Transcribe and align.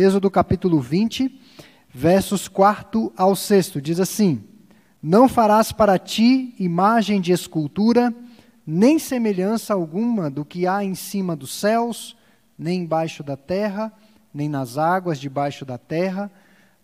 Êxodo 0.00 0.30
capítulo 0.30 0.80
20, 0.80 1.40
versos 1.92 2.46
4 2.46 3.12
ao 3.16 3.34
6, 3.34 3.72
diz 3.82 3.98
assim: 3.98 4.44
Não 5.02 5.28
farás 5.28 5.72
para 5.72 5.98
ti 5.98 6.54
imagem 6.56 7.20
de 7.20 7.32
escultura, 7.32 8.14
nem 8.64 8.96
semelhança 8.96 9.74
alguma 9.74 10.30
do 10.30 10.44
que 10.44 10.68
há 10.68 10.84
em 10.84 10.94
cima 10.94 11.34
dos 11.34 11.52
céus, 11.52 12.16
nem 12.56 12.82
embaixo 12.82 13.24
da 13.24 13.36
terra, 13.36 13.92
nem 14.32 14.48
nas 14.48 14.78
águas 14.78 15.18
debaixo 15.18 15.64
da 15.64 15.76
terra, 15.76 16.30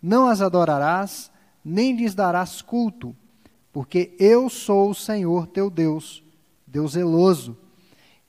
não 0.01 0.27
as 0.27 0.41
adorarás, 0.41 1.31
nem 1.63 1.95
lhes 1.95 2.13
darás 2.13 2.61
culto, 2.61 3.15
porque 3.71 4.13
eu 4.19 4.49
sou 4.49 4.89
o 4.89 4.93
Senhor 4.93 5.47
teu 5.47 5.69
Deus, 5.69 6.21
Deus 6.67 6.91
zeloso, 6.91 7.57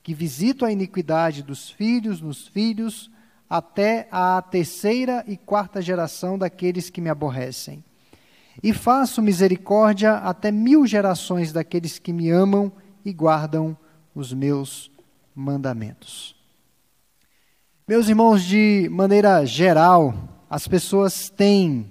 que 0.01 0.13
visito 0.13 0.63
a 0.63 0.71
iniquidade 0.71 1.43
dos 1.43 1.69
filhos 1.69 2.21
nos 2.21 2.47
filhos, 2.47 3.11
até 3.49 4.07
a 4.11 4.41
terceira 4.41 5.23
e 5.27 5.37
quarta 5.37 5.81
geração 5.81 6.37
daqueles 6.37 6.89
que 6.89 7.01
me 7.01 7.09
aborrecem. 7.09 7.83
E 8.61 8.73
faço 8.73 9.21
misericórdia 9.21 10.15
até 10.15 10.51
mil 10.51 10.85
gerações 10.85 11.53
daqueles 11.53 11.99
que 11.99 12.11
me 12.11 12.29
amam 12.29 12.71
e 13.05 13.13
guardam 13.13 13.77
os 14.13 14.33
meus 14.33 14.91
mandamentos. 15.35 16.35
Meus 17.87 18.09
irmãos, 18.09 18.43
de 18.43 18.89
maneira 18.91 19.45
geral, 19.45 20.13
as 20.49 20.67
pessoas 20.67 21.29
têm 21.29 21.89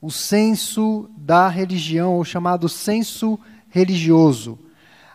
o 0.00 0.10
senso 0.10 1.10
da 1.16 1.48
religião, 1.48 2.14
ou 2.14 2.24
chamado 2.24 2.68
senso 2.68 3.38
religioso. 3.68 4.58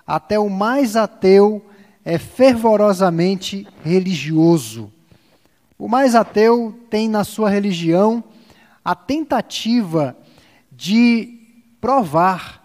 Até 0.05 0.37
o 0.37 0.49
mais 0.49 0.95
ateu 0.95 1.65
é 2.03 2.17
fervorosamente 2.17 3.67
religioso. 3.83 4.91
O 5.79 5.87
mais 5.87 6.13
ateu 6.13 6.77
tem 6.89 7.07
na 7.07 7.23
sua 7.23 7.49
religião 7.49 8.21
a 8.83 8.93
tentativa 8.93 10.17
de 10.69 11.39
provar 11.79 12.59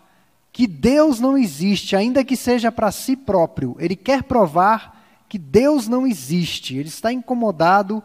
que 0.52 0.66
Deus 0.66 1.20
não 1.20 1.38
existe, 1.38 1.94
ainda 1.94 2.24
que 2.24 2.36
seja 2.36 2.72
para 2.72 2.90
si 2.90 3.14
próprio. 3.14 3.76
Ele 3.78 3.94
quer 3.94 4.24
provar 4.24 5.00
que 5.28 5.38
Deus 5.38 5.86
não 5.86 6.04
existe. 6.04 6.76
Ele 6.76 6.88
está 6.88 7.12
incomodado 7.12 8.02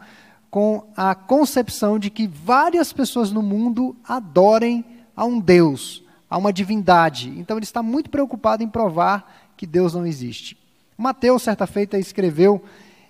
com 0.52 0.84
a 0.96 1.16
concepção 1.16 1.98
de 1.98 2.12
que 2.12 2.28
várias 2.28 2.94
pessoas 2.94 3.32
no 3.32 3.42
mundo 3.42 3.96
adorem 4.08 4.86
a 5.16 5.26
um 5.26 5.40
Deus, 5.40 6.04
a 6.30 6.38
uma 6.38 6.54
divindade. 6.54 7.30
Então 7.36 7.58
ele 7.58 7.66
está 7.66 7.82
muito 7.82 8.12
preocupado 8.12 8.64
em 8.64 8.70
provar 8.70 9.52
que 9.58 9.66
Deus 9.66 9.96
não 9.96 10.06
existe. 10.06 10.56
Mateus, 10.96 11.42
certa 11.42 11.66
feita, 11.66 11.98
escreveu 11.98 12.64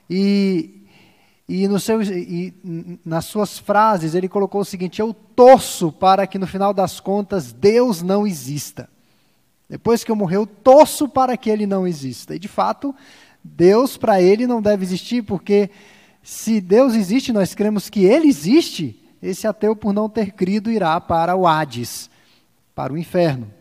e 0.10 0.79
e, 1.50 1.68
no 1.68 1.80
seu, 1.80 2.00
e 2.04 2.54
nas 3.04 3.26
suas 3.26 3.58
frases 3.58 4.14
ele 4.14 4.30
colocou 4.30 4.62
o 4.62 4.66
seguinte: 4.66 5.02
Eu 5.02 5.12
torço 5.14 5.92
para 5.92 6.28
que 6.28 6.38
no 6.38 6.46
final 6.46 6.72
das 6.72 7.00
contas 7.00 7.52
Deus 7.52 8.04
não 8.04 8.28
exista. 8.28 8.88
Depois 9.68 10.04
que 10.04 10.12
eu 10.12 10.16
morrer, 10.16 10.36
eu 10.38 10.46
torço 10.46 11.10
para 11.10 11.36
que 11.36 11.50
ele 11.50 11.66
não 11.66 11.88
exista. 11.88 12.36
E 12.36 12.40
de 12.40 12.48
fato, 12.48 12.94
Deus 13.44 13.98
para 13.98 14.22
ele 14.22 14.46
não 14.46 14.62
deve 14.62 14.84
existir, 14.84 15.24
porque 15.24 15.72
se 16.22 16.62
Deus 16.62 16.94
existe, 16.94 17.34
nós 17.34 17.56
cremos 17.56 17.90
que 17.90 18.06
ele 18.06 18.28
existe, 18.28 19.00
esse 19.22 19.48
ateu, 19.48 19.76
por 19.76 19.92
não 19.92 20.08
ter 20.08 20.34
crido, 20.34 20.72
irá 20.72 21.02
para 21.02 21.36
o 21.36 21.48
Hades, 21.48 22.12
para 22.76 22.94
o 22.94 22.98
inferno. 22.98 23.52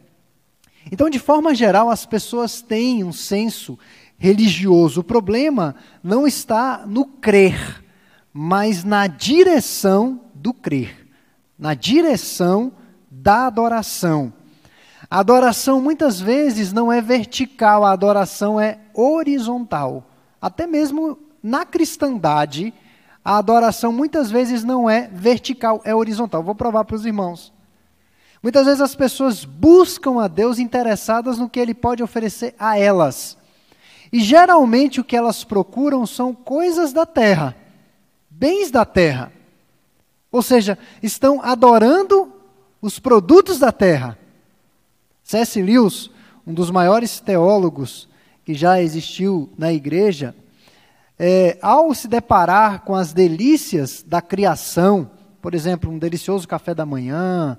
Então, 0.92 1.08
de 1.08 1.18
forma 1.18 1.54
geral, 1.54 1.90
as 1.90 2.04
pessoas 2.04 2.60
têm 2.60 3.02
um 3.02 3.12
senso 3.12 3.78
religioso. 4.18 5.00
O 5.00 5.04
problema 5.04 5.76
não 6.02 6.26
está 6.26 6.84
no 6.86 7.06
crer, 7.06 7.84
mas 8.32 8.84
na 8.84 9.06
direção 9.06 10.20
do 10.34 10.52
crer, 10.52 11.08
na 11.58 11.72
direção 11.72 12.72
da 13.10 13.46
adoração. 13.46 14.32
A 15.10 15.20
adoração 15.20 15.80
muitas 15.80 16.20
vezes 16.20 16.72
não 16.72 16.92
é 16.92 17.00
vertical, 17.00 17.84
a 17.84 17.92
adoração 17.92 18.60
é 18.60 18.78
horizontal. 18.92 20.04
Até 20.42 20.66
mesmo 20.66 21.18
na 21.42 21.64
cristandade, 21.64 22.74
a 23.24 23.38
adoração 23.38 23.92
muitas 23.92 24.30
vezes 24.30 24.64
não 24.64 24.90
é 24.90 25.08
vertical, 25.08 25.80
é 25.84 25.94
horizontal. 25.94 26.42
Vou 26.42 26.54
provar 26.54 26.84
para 26.84 26.96
os 26.96 27.06
irmãos. 27.06 27.52
Muitas 28.42 28.66
vezes 28.66 28.80
as 28.80 28.94
pessoas 28.94 29.44
buscam 29.44 30.20
a 30.20 30.28
Deus 30.28 30.58
interessadas 30.58 31.38
no 31.38 31.48
que 31.48 31.58
Ele 31.58 31.74
pode 31.74 32.02
oferecer 32.02 32.54
a 32.58 32.78
elas. 32.78 33.37
E 34.12 34.20
geralmente 34.20 35.00
o 35.00 35.04
que 35.04 35.16
elas 35.16 35.44
procuram 35.44 36.06
são 36.06 36.34
coisas 36.34 36.92
da 36.92 37.04
terra, 37.04 37.54
bens 38.30 38.70
da 38.70 38.84
terra. 38.84 39.32
Ou 40.30 40.42
seja, 40.42 40.78
estão 41.02 41.42
adorando 41.42 42.32
os 42.80 42.98
produtos 42.98 43.58
da 43.58 43.72
terra. 43.72 44.18
C.S. 45.22 45.60
Lewis, 45.60 46.10
um 46.46 46.54
dos 46.54 46.70
maiores 46.70 47.20
teólogos 47.20 48.08
que 48.44 48.54
já 48.54 48.80
existiu 48.80 49.50
na 49.58 49.72
igreja, 49.72 50.34
é, 51.18 51.58
ao 51.60 51.92
se 51.94 52.08
deparar 52.08 52.82
com 52.82 52.94
as 52.94 53.12
delícias 53.12 54.02
da 54.02 54.22
criação, 54.22 55.10
por 55.42 55.52
exemplo, 55.52 55.90
um 55.90 55.98
delicioso 55.98 56.48
café 56.48 56.74
da 56.74 56.86
manhã, 56.86 57.58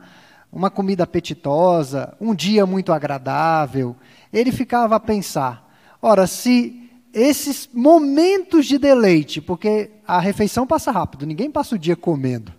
uma 0.51 0.69
comida 0.71 1.03
apetitosa, 1.03 2.15
um 2.19 2.33
dia 2.33 2.65
muito 2.65 2.91
agradável, 2.91 3.95
ele 4.33 4.51
ficava 4.51 4.95
a 4.95 4.99
pensar: 4.99 5.68
Ora, 6.01 6.27
se 6.27 6.89
esses 7.13 7.69
momentos 7.73 8.65
de 8.65 8.77
deleite, 8.77 9.41
porque 9.41 9.91
a 10.07 10.19
refeição 10.19 10.65
passa 10.65 10.91
rápido, 10.91 11.25
ninguém 11.25 11.49
passa 11.49 11.75
o 11.75 11.79
dia 11.79 11.95
comendo. 11.95 12.53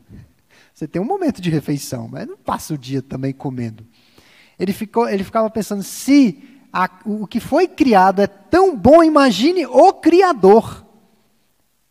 Você 0.75 0.89
tem 0.89 1.01
um 1.01 1.07
momento 1.07 1.41
de 1.41 1.51
refeição, 1.51 2.09
mas 2.09 2.27
não 2.27 2.37
passa 2.37 2.75
o 2.75 2.79
dia 2.79 3.03
também 3.03 3.33
comendo. 3.33 3.87
Ele, 4.59 4.73
ficou, 4.73 5.09
ele 5.09 5.25
ficava 5.25 5.49
pensando: 5.51 5.83
se 5.83 6.43
a, 6.73 6.89
o 7.05 7.27
que 7.27 7.41
foi 7.41 7.69
criado 7.69 8.23
é 8.23 8.27
tão 8.27 8.77
bom, 8.77 9.03
imagine 9.03 9.67
o 9.67 9.93
Criador. 9.93 10.87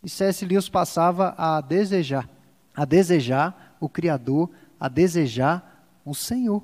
E 0.02 0.08
C.S. 0.08 0.44
Lewis 0.44 0.68
passava 0.68 1.34
a 1.36 1.60
desejar, 1.60 2.28
a 2.74 2.84
desejar 2.84 3.76
o 3.78 3.88
Criador, 3.88 4.50
a 4.78 4.88
desejar 4.88 5.86
o 6.04 6.14
Senhor. 6.14 6.62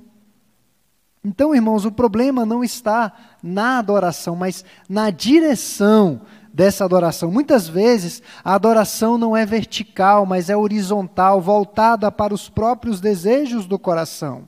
Então, 1.27 1.53
irmãos, 1.53 1.83
o 1.83 1.91
problema 1.91 2.45
não 2.45 2.63
está 2.63 3.11
na 3.43 3.79
adoração, 3.79 4.33
mas 4.33 4.63
na 4.87 5.09
direção 5.09 6.21
dessa 6.53 6.85
adoração. 6.85 7.29
Muitas 7.29 7.67
vezes 7.67 8.23
a 8.45 8.55
adoração 8.55 9.17
não 9.17 9.35
é 9.35 9.45
vertical, 9.45 10.25
mas 10.25 10.49
é 10.49 10.55
horizontal, 10.55 11.41
voltada 11.41 12.09
para 12.09 12.33
os 12.33 12.47
próprios 12.47 13.01
desejos 13.01 13.65
do 13.65 13.77
coração. 13.77 14.47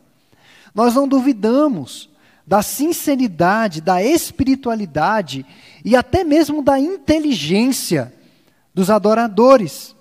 Nós 0.73 0.95
não 0.95 1.05
duvidamos 1.05 2.09
da 2.47 2.61
sinceridade, 2.61 3.81
da 3.81 4.01
espiritualidade 4.01 5.45
e 5.83 5.97
até 5.97 6.23
mesmo 6.23 6.61
da 6.63 6.79
inteligência 6.79 8.13
dos 8.73 8.89
adoradores, 8.89 9.93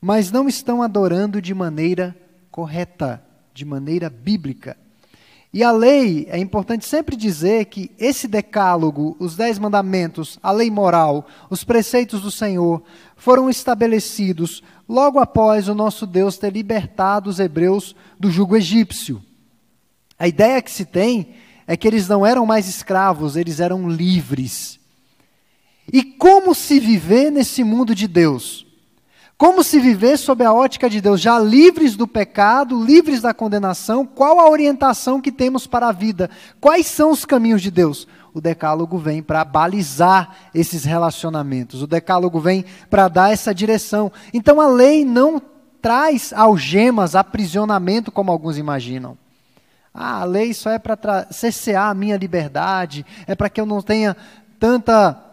mas 0.00 0.32
não 0.32 0.48
estão 0.48 0.82
adorando 0.82 1.42
de 1.42 1.52
maneira 1.52 2.16
correta, 2.50 3.22
de 3.52 3.66
maneira 3.66 4.08
bíblica. 4.08 4.79
E 5.52 5.64
a 5.64 5.72
lei, 5.72 6.28
é 6.30 6.38
importante 6.38 6.86
sempre 6.86 7.16
dizer 7.16 7.64
que 7.64 7.90
esse 7.98 8.28
decálogo, 8.28 9.16
os 9.18 9.34
dez 9.34 9.58
mandamentos, 9.58 10.38
a 10.40 10.52
lei 10.52 10.70
moral, 10.70 11.26
os 11.48 11.64
preceitos 11.64 12.22
do 12.22 12.30
Senhor, 12.30 12.80
foram 13.16 13.50
estabelecidos 13.50 14.62
logo 14.88 15.18
após 15.18 15.68
o 15.68 15.74
nosso 15.74 16.06
Deus 16.06 16.38
ter 16.38 16.52
libertado 16.52 17.28
os 17.28 17.40
hebreus 17.40 17.96
do 18.18 18.30
jugo 18.30 18.56
egípcio. 18.56 19.20
A 20.16 20.28
ideia 20.28 20.62
que 20.62 20.70
se 20.70 20.84
tem 20.84 21.34
é 21.66 21.76
que 21.76 21.88
eles 21.88 22.06
não 22.06 22.24
eram 22.24 22.46
mais 22.46 22.68
escravos, 22.68 23.34
eles 23.34 23.58
eram 23.58 23.88
livres. 23.88 24.78
E 25.92 26.04
como 26.04 26.54
se 26.54 26.78
viver 26.78 27.32
nesse 27.32 27.64
mundo 27.64 27.92
de 27.92 28.06
Deus? 28.06 28.69
Como 29.40 29.64
se 29.64 29.80
viver 29.80 30.18
sob 30.18 30.44
a 30.44 30.52
ótica 30.52 30.90
de 30.90 31.00
Deus, 31.00 31.18
já 31.18 31.38
livres 31.38 31.96
do 31.96 32.06
pecado, 32.06 32.84
livres 32.84 33.22
da 33.22 33.32
condenação? 33.32 34.04
Qual 34.04 34.38
a 34.38 34.50
orientação 34.50 35.18
que 35.18 35.32
temos 35.32 35.66
para 35.66 35.88
a 35.88 35.92
vida? 35.92 36.28
Quais 36.60 36.86
são 36.88 37.10
os 37.10 37.24
caminhos 37.24 37.62
de 37.62 37.70
Deus? 37.70 38.06
O 38.34 38.40
decálogo 38.42 38.98
vem 38.98 39.22
para 39.22 39.42
balizar 39.42 40.36
esses 40.54 40.84
relacionamentos. 40.84 41.82
O 41.82 41.86
decálogo 41.86 42.38
vem 42.38 42.66
para 42.90 43.08
dar 43.08 43.32
essa 43.32 43.54
direção. 43.54 44.12
Então 44.34 44.60
a 44.60 44.68
lei 44.68 45.06
não 45.06 45.40
traz 45.80 46.34
algemas, 46.34 47.16
aprisionamento 47.16 48.12
como 48.12 48.30
alguns 48.30 48.58
imaginam. 48.58 49.16
Ah, 49.94 50.20
a 50.20 50.24
lei 50.24 50.52
só 50.52 50.68
é 50.68 50.78
para 50.78 51.28
cessear 51.30 51.88
a 51.88 51.94
minha 51.94 52.18
liberdade, 52.18 53.06
é 53.26 53.34
para 53.34 53.48
que 53.48 53.58
eu 53.58 53.64
não 53.64 53.80
tenha 53.80 54.14
tanta 54.58 55.29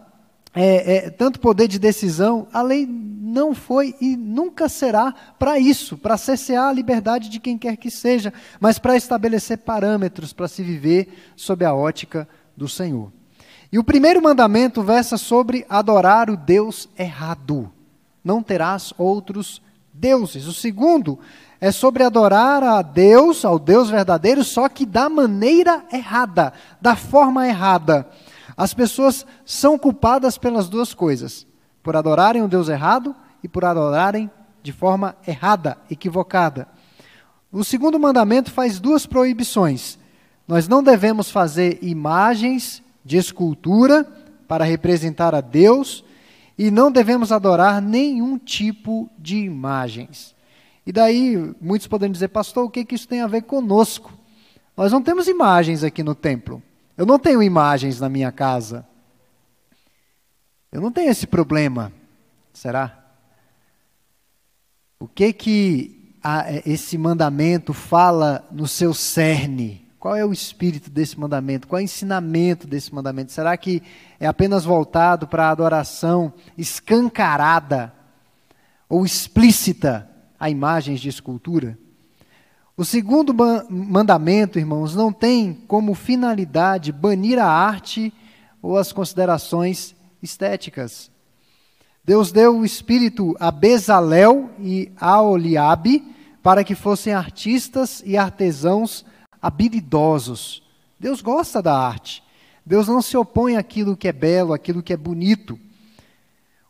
é, 0.59 0.95
é, 0.95 1.09
tanto 1.11 1.39
poder 1.39 1.67
de 1.67 1.77
decisão, 1.77 2.47
a 2.51 2.63
lei 2.63 2.87
não 2.87 3.53
foi 3.53 3.93
e 4.01 4.17
nunca 4.17 4.67
será 4.67 5.13
para 5.37 5.59
isso, 5.59 5.95
para 5.95 6.17
cessear 6.17 6.69
a 6.69 6.73
liberdade 6.73 7.29
de 7.29 7.39
quem 7.39 7.59
quer 7.59 7.77
que 7.77 7.91
seja, 7.91 8.33
mas 8.59 8.79
para 8.79 8.97
estabelecer 8.97 9.59
parâmetros 9.59 10.33
para 10.33 10.47
se 10.47 10.63
viver 10.63 11.31
sob 11.35 11.63
a 11.63 11.75
ótica 11.75 12.27
do 12.55 12.67
Senhor. 12.67 13.11
E 13.71 13.77
o 13.77 13.83
primeiro 13.83 14.19
mandamento 14.19 14.81
versa 14.81 15.15
sobre 15.15 15.63
adorar 15.69 16.27
o 16.29 16.35
Deus 16.35 16.89
errado. 16.97 17.71
Não 18.23 18.41
terás 18.41 18.93
outros 18.97 19.61
deuses. 19.93 20.47
O 20.47 20.53
segundo 20.53 21.19
é 21.61 21.71
sobre 21.71 22.03
adorar 22.03 22.63
a 22.63 22.81
Deus, 22.81 23.45
ao 23.45 23.59
Deus 23.59 23.89
verdadeiro, 23.89 24.43
só 24.43 24.67
que 24.69 24.85
da 24.85 25.07
maneira 25.07 25.83
errada, 25.91 26.53
da 26.81 26.95
forma 26.95 27.47
errada. 27.47 28.07
As 28.55 28.73
pessoas 28.73 29.25
são 29.45 29.77
culpadas 29.77 30.37
pelas 30.37 30.69
duas 30.69 30.93
coisas: 30.93 31.45
por 31.83 31.95
adorarem 31.95 32.41
o 32.41 32.47
Deus 32.47 32.69
errado 32.69 33.15
e 33.43 33.47
por 33.47 33.65
adorarem 33.65 34.29
de 34.61 34.71
forma 34.71 35.15
errada, 35.27 35.77
equivocada. 35.89 36.67
O 37.51 37.63
segundo 37.63 37.99
mandamento 37.99 38.51
faz 38.51 38.79
duas 38.79 39.05
proibições. 39.05 39.97
Nós 40.47 40.67
não 40.67 40.83
devemos 40.83 41.31
fazer 41.31 41.79
imagens 41.81 42.83
de 43.03 43.17
escultura 43.17 44.05
para 44.47 44.65
representar 44.65 45.33
a 45.33 45.41
Deus 45.41 46.03
e 46.57 46.71
não 46.71 46.91
devemos 46.91 47.31
adorar 47.31 47.81
nenhum 47.81 48.37
tipo 48.37 49.09
de 49.17 49.37
imagens. 49.37 50.35
E 50.85 50.91
daí, 50.91 51.53
muitos 51.61 51.87
podem 51.87 52.11
dizer, 52.11 52.29
pastor, 52.29 52.65
o 52.65 52.69
que, 52.69 52.85
que 52.85 52.95
isso 52.95 53.07
tem 53.07 53.21
a 53.21 53.27
ver 53.27 53.43
conosco? 53.43 54.13
Nós 54.75 54.91
não 54.91 55.01
temos 55.01 55.27
imagens 55.27 55.83
aqui 55.83 56.01
no 56.01 56.15
templo. 56.15 56.61
Eu 56.97 57.05
não 57.05 57.19
tenho 57.19 57.43
imagens 57.43 57.99
na 57.99 58.09
minha 58.09 58.31
casa. 58.31 58.85
Eu 60.71 60.81
não 60.81 60.91
tenho 60.91 61.11
esse 61.11 61.27
problema. 61.27 61.93
Será? 62.51 63.05
O 64.99 65.07
que 65.07 65.31
que 65.31 66.15
esse 66.65 66.97
mandamento 66.97 67.71
fala 67.71 68.47
no 68.51 68.67
seu 68.67 68.93
cerne? 68.93 69.87
Qual 69.99 70.15
é 70.15 70.25
o 70.25 70.33
espírito 70.33 70.89
desse 70.89 71.19
mandamento? 71.19 71.67
Qual 71.67 71.79
é 71.79 71.83
o 71.83 71.85
ensinamento 71.85 72.65
desse 72.65 72.93
mandamento? 72.93 73.31
Será 73.31 73.55
que 73.55 73.83
é 74.19 74.25
apenas 74.25 74.65
voltado 74.65 75.27
para 75.27 75.45
a 75.45 75.51
adoração 75.51 76.33
escancarada 76.57 77.93
ou 78.89 79.05
explícita 79.05 80.09
a 80.39 80.49
imagens 80.49 80.99
de 80.99 81.09
escultura. 81.09 81.77
O 82.79 82.85
segundo 82.85 83.33
mandamento, 83.71 84.59
irmãos, 84.59 84.93
não 84.93 85.11
tem 85.11 85.51
como 85.67 85.95
finalidade 85.95 86.91
banir 86.91 87.39
a 87.39 87.47
arte 87.47 88.13
ou 88.61 88.77
as 88.77 88.91
considerações 88.91 89.95
estéticas. 90.21 91.09
Deus 92.05 92.31
deu 92.31 92.59
o 92.59 92.63
espírito 92.63 93.35
a 93.39 93.49
Bezalel 93.49 94.51
e 94.59 94.91
a 94.95 95.19
Oliabe 95.19 96.05
para 96.43 96.63
que 96.63 96.75
fossem 96.75 97.15
artistas 97.15 98.03
e 98.05 98.15
artesãos 98.15 99.03
habilidosos. 99.41 100.61
Deus 100.99 101.19
gosta 101.19 101.63
da 101.63 101.75
arte. 101.75 102.21
Deus 102.63 102.87
não 102.87 103.01
se 103.01 103.17
opõe 103.17 103.55
àquilo 103.57 103.97
que 103.97 104.07
é 104.07 104.13
belo, 104.13 104.53
àquilo 104.53 104.83
que 104.83 104.93
é 104.93 104.97
bonito. 104.97 105.59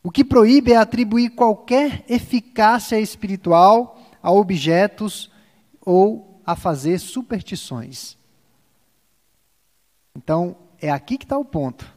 O 0.02 0.10
que 0.10 0.24
proíbe 0.24 0.72
é 0.72 0.76
atribuir 0.78 1.28
qualquer 1.28 2.02
eficácia 2.08 2.98
espiritual 2.98 4.00
a 4.22 4.32
objetos 4.32 5.30
ou 5.88 6.42
a 6.44 6.54
fazer 6.54 6.98
superstições. 6.98 8.14
Então, 10.14 10.54
é 10.78 10.90
aqui 10.90 11.16
que 11.16 11.24
está 11.24 11.38
o 11.38 11.44
ponto. 11.44 11.90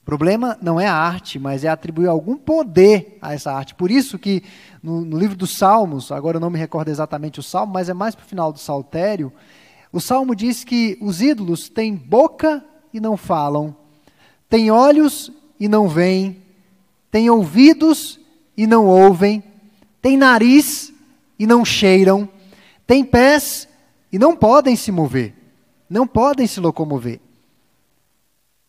O 0.00 0.04
problema 0.06 0.56
não 0.62 0.80
é 0.80 0.86
a 0.86 0.94
arte, 0.94 1.38
mas 1.38 1.62
é 1.62 1.68
atribuir 1.68 2.06
algum 2.06 2.36
poder 2.36 3.18
a 3.20 3.34
essa 3.34 3.52
arte. 3.52 3.74
Por 3.74 3.90
isso 3.90 4.18
que 4.18 4.42
no, 4.82 5.04
no 5.04 5.18
livro 5.18 5.36
dos 5.36 5.58
Salmos, 5.58 6.10
agora 6.10 6.36
eu 6.38 6.40
não 6.40 6.48
me 6.48 6.58
recordo 6.58 6.88
exatamente 6.88 7.38
o 7.38 7.42
salmo, 7.42 7.74
mas 7.74 7.90
é 7.90 7.92
mais 7.92 8.14
para 8.14 8.24
o 8.24 8.28
final 8.28 8.50
do 8.50 8.58
Saltério, 8.58 9.30
o 9.92 10.00
salmo 10.00 10.34
diz 10.34 10.64
que 10.64 10.96
os 11.02 11.20
ídolos 11.20 11.68
têm 11.68 11.94
boca 11.94 12.64
e 12.94 13.00
não 13.00 13.16
falam, 13.16 13.76
têm 14.48 14.70
olhos 14.70 15.30
e 15.60 15.68
não 15.68 15.86
veem, 15.86 16.42
têm 17.10 17.28
ouvidos 17.28 18.18
e 18.56 18.66
não 18.66 18.86
ouvem, 18.86 19.42
têm 20.00 20.16
nariz 20.16 20.92
e 21.38 21.46
não 21.46 21.64
cheiram, 21.64 22.28
têm 22.86 23.04
pés 23.04 23.68
e 24.12 24.18
não 24.18 24.36
podem 24.36 24.76
se 24.76 24.92
mover, 24.92 25.34
não 25.88 26.06
podem 26.06 26.46
se 26.46 26.60
locomover. 26.60 27.20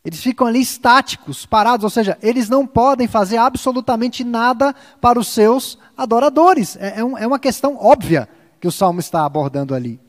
Eles 0.03 0.21
ficam 0.21 0.47
ali 0.47 0.61
estáticos, 0.61 1.45
parados, 1.45 1.83
ou 1.83 1.89
seja, 1.89 2.17
eles 2.21 2.47
não 2.47 2.65
podem 2.65 3.07
fazer 3.07 3.35
absolutamente 3.35 4.23
nada 4.23 4.73
para 5.01 5.19
os 5.19 5.27
seus 5.27 5.77
adoradores. 5.97 6.77
É, 6.77 6.99
é, 6.99 7.03
um, 7.03 7.17
é 7.17 7.27
uma 7.27 7.37
questão 7.37 7.75
óbvia 7.75 8.29
que 8.61 8.67
o 8.67 8.71
salmo 8.71 9.01
está 9.01 9.25
abordando 9.25 9.75
ali. 9.75 9.99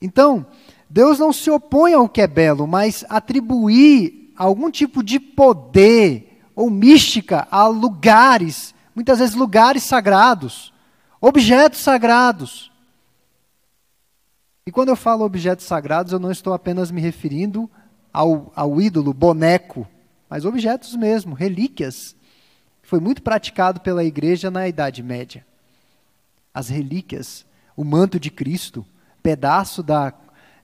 Então, 0.00 0.46
Deus 0.88 1.18
não 1.18 1.32
se 1.32 1.50
opõe 1.50 1.92
ao 1.92 2.08
que 2.08 2.22
é 2.22 2.26
belo, 2.26 2.66
mas 2.66 3.04
atribuir 3.08 4.32
algum 4.36 4.70
tipo 4.70 5.02
de 5.02 5.20
poder 5.20 6.40
ou 6.54 6.70
mística 6.70 7.46
a 7.50 7.66
lugares, 7.66 8.74
muitas 8.94 9.18
vezes 9.18 9.34
lugares 9.34 9.82
sagrados, 9.82 10.71
objetos 11.22 11.80
sagrados. 11.80 12.70
E 14.66 14.72
quando 14.72 14.88
eu 14.88 14.96
falo 14.96 15.24
objetos 15.24 15.64
sagrados, 15.64 16.12
eu 16.12 16.18
não 16.18 16.30
estou 16.30 16.52
apenas 16.52 16.90
me 16.90 17.00
referindo 17.00 17.70
ao, 18.12 18.52
ao 18.54 18.80
ídolo, 18.80 19.14
boneco, 19.14 19.88
mas 20.28 20.44
objetos 20.44 20.94
mesmo, 20.96 21.34
relíquias. 21.34 22.14
Foi 22.82 23.00
muito 23.00 23.22
praticado 23.22 23.80
pela 23.80 24.04
igreja 24.04 24.50
na 24.50 24.68
Idade 24.68 25.02
Média. 25.02 25.46
As 26.52 26.68
relíquias, 26.68 27.46
o 27.76 27.84
manto 27.84 28.20
de 28.20 28.30
Cristo, 28.30 28.84
pedaço 29.22 29.82
da 29.82 30.12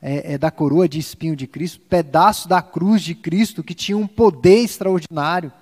é, 0.00 0.34
é, 0.34 0.38
da 0.38 0.50
coroa 0.50 0.88
de 0.88 0.98
espinho 0.98 1.34
de 1.34 1.46
Cristo, 1.46 1.80
pedaço 1.80 2.48
da 2.48 2.62
cruz 2.62 3.02
de 3.02 3.16
Cristo 3.16 3.64
que 3.64 3.74
tinha 3.74 3.98
um 3.98 4.06
poder 4.06 4.62
extraordinário, 4.62 5.52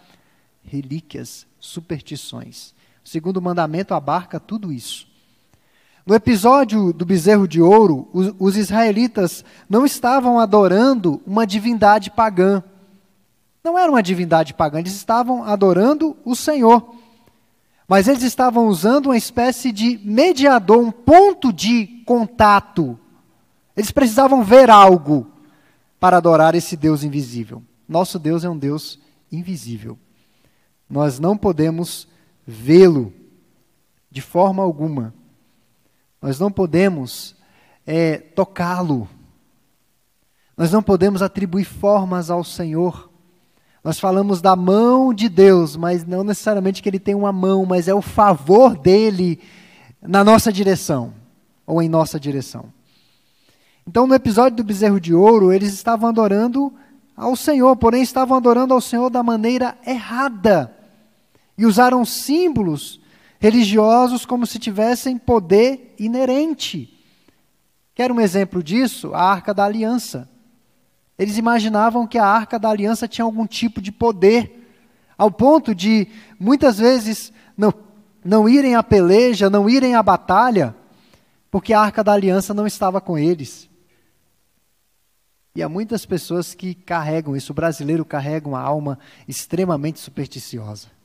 relíquias, 0.62 1.46
superstições. 1.58 2.74
O 3.06 3.08
segundo 3.08 3.40
mandamento 3.40 3.94
abarca 3.94 4.40
tudo 4.40 4.72
isso. 4.72 5.06
No 6.04 6.12
episódio 6.12 6.92
do 6.92 7.06
bezerro 7.06 7.46
de 7.46 7.62
ouro, 7.62 8.08
os, 8.12 8.34
os 8.36 8.56
israelitas 8.56 9.44
não 9.70 9.86
estavam 9.86 10.40
adorando 10.40 11.22
uma 11.24 11.46
divindade 11.46 12.10
pagã. 12.10 12.60
Não 13.62 13.78
era 13.78 13.88
uma 13.88 14.02
divindade 14.02 14.52
pagã, 14.52 14.80
eles 14.80 14.94
estavam 14.94 15.44
adorando 15.44 16.16
o 16.24 16.34
Senhor. 16.34 16.96
Mas 17.86 18.08
eles 18.08 18.24
estavam 18.24 18.66
usando 18.66 19.06
uma 19.06 19.16
espécie 19.16 19.70
de 19.70 20.00
mediador, 20.04 20.78
um 20.78 20.90
ponto 20.90 21.52
de 21.52 22.02
contato 22.04 22.98
eles 23.76 23.90
precisavam 23.90 24.42
ver 24.42 24.70
algo 24.70 25.30
para 26.00 26.16
adorar 26.16 26.54
esse 26.54 26.76
Deus 26.76 27.04
invisível. 27.04 27.62
Nosso 27.86 28.18
Deus 28.18 28.42
é 28.42 28.48
um 28.48 28.56
Deus 28.56 28.98
invisível. 29.30 29.98
Nós 30.88 31.20
não 31.20 31.36
podemos 31.36 32.08
vê-lo 32.46 33.12
de 34.10 34.22
forma 34.22 34.62
alguma. 34.62 35.12
Nós 36.22 36.38
não 36.38 36.50
podemos 36.50 37.34
é, 37.86 38.18
tocá-lo. 38.18 39.08
Nós 40.56 40.72
não 40.72 40.82
podemos 40.82 41.20
atribuir 41.22 41.64
formas 41.64 42.30
ao 42.30 42.42
Senhor. 42.42 43.10
Nós 43.84 44.00
falamos 44.00 44.40
da 44.40 44.56
mão 44.56 45.12
de 45.12 45.28
Deus, 45.28 45.76
mas 45.76 46.04
não 46.04 46.24
necessariamente 46.24 46.82
que 46.82 46.88
ele 46.88 46.98
tem 46.98 47.14
uma 47.14 47.32
mão, 47.32 47.64
mas 47.66 47.88
é 47.88 47.94
o 47.94 48.02
favor 48.02 48.76
dele 48.76 49.38
na 50.00 50.24
nossa 50.24 50.52
direção 50.52 51.12
ou 51.66 51.82
em 51.82 51.88
nossa 51.88 52.18
direção. 52.18 52.72
Então, 53.86 54.06
no 54.06 54.14
episódio 54.14 54.56
do 54.56 54.64
bezerro 54.64 55.00
de 55.00 55.14
ouro, 55.14 55.52
eles 55.52 55.72
estavam 55.72 56.08
adorando 56.08 56.72
ao 57.16 57.36
Senhor, 57.36 57.76
porém 57.76 58.02
estavam 58.02 58.36
adorando 58.36 58.74
ao 58.74 58.80
Senhor 58.80 59.08
da 59.08 59.22
maneira 59.22 59.76
errada. 59.86 60.75
E 61.56 61.64
usaram 61.64 62.04
símbolos 62.04 63.00
religiosos 63.38 64.24
como 64.24 64.46
se 64.46 64.58
tivessem 64.58 65.18
poder 65.18 65.94
inerente. 65.98 66.92
Quer 67.94 68.12
um 68.12 68.20
exemplo 68.20 68.62
disso? 68.62 69.14
A 69.14 69.22
Arca 69.22 69.54
da 69.54 69.64
Aliança. 69.64 70.28
Eles 71.18 71.38
imaginavam 71.38 72.06
que 72.06 72.18
a 72.18 72.26
Arca 72.26 72.58
da 72.58 72.68
Aliança 72.68 73.08
tinha 73.08 73.24
algum 73.24 73.46
tipo 73.46 73.80
de 73.80 73.90
poder, 73.90 74.68
ao 75.16 75.30
ponto 75.30 75.74
de 75.74 76.08
muitas 76.38 76.76
vezes 76.78 77.32
não, 77.56 77.72
não 78.22 78.46
irem 78.46 78.74
à 78.74 78.82
peleja, 78.82 79.48
não 79.48 79.68
irem 79.68 79.94
à 79.94 80.02
batalha, 80.02 80.74
porque 81.50 81.72
a 81.72 81.80
Arca 81.80 82.04
da 82.04 82.12
Aliança 82.12 82.52
não 82.52 82.66
estava 82.66 83.00
com 83.00 83.16
eles. 83.16 83.66
E 85.54 85.62
há 85.62 85.68
muitas 85.70 86.04
pessoas 86.04 86.52
que 86.52 86.74
carregam 86.74 87.34
isso. 87.34 87.52
O 87.52 87.54
brasileiro 87.54 88.04
carrega 88.04 88.46
uma 88.46 88.60
alma 88.60 88.98
extremamente 89.26 89.98
supersticiosa. 89.98 90.95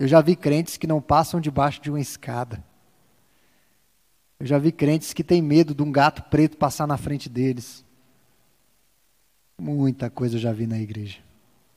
Eu 0.00 0.08
já 0.08 0.22
vi 0.22 0.34
crentes 0.34 0.78
que 0.78 0.86
não 0.86 0.98
passam 0.98 1.38
debaixo 1.38 1.78
de 1.82 1.90
uma 1.90 2.00
escada. 2.00 2.64
Eu 4.38 4.46
já 4.46 4.56
vi 4.56 4.72
crentes 4.72 5.12
que 5.12 5.22
têm 5.22 5.42
medo 5.42 5.74
de 5.74 5.82
um 5.82 5.92
gato 5.92 6.22
preto 6.30 6.56
passar 6.56 6.86
na 6.86 6.96
frente 6.96 7.28
deles. 7.28 7.84
Muita 9.58 10.08
coisa 10.08 10.36
eu 10.36 10.40
já 10.40 10.54
vi 10.54 10.66
na 10.66 10.78
igreja. 10.78 11.18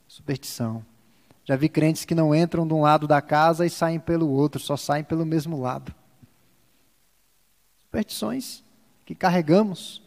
Superstição. 0.08 0.86
Já 1.44 1.58
vi 1.58 1.68
crentes 1.68 2.06
que 2.06 2.16
não 2.16 2.34
entram 2.34 2.66
de 2.66 2.74
um 2.74 2.80
lado 2.80 3.06
da 3.10 3.22
casa 3.22 3.66
e 3.66 3.70
saem 3.70 4.00
pelo 4.00 4.30
outro, 4.30 4.58
só 4.58 4.78
saem 4.78 5.04
pelo 5.04 5.26
mesmo 5.26 5.60
lado. 5.60 5.94
Superstições 7.82 8.64
que 9.06 9.14
carregamos 9.14 10.02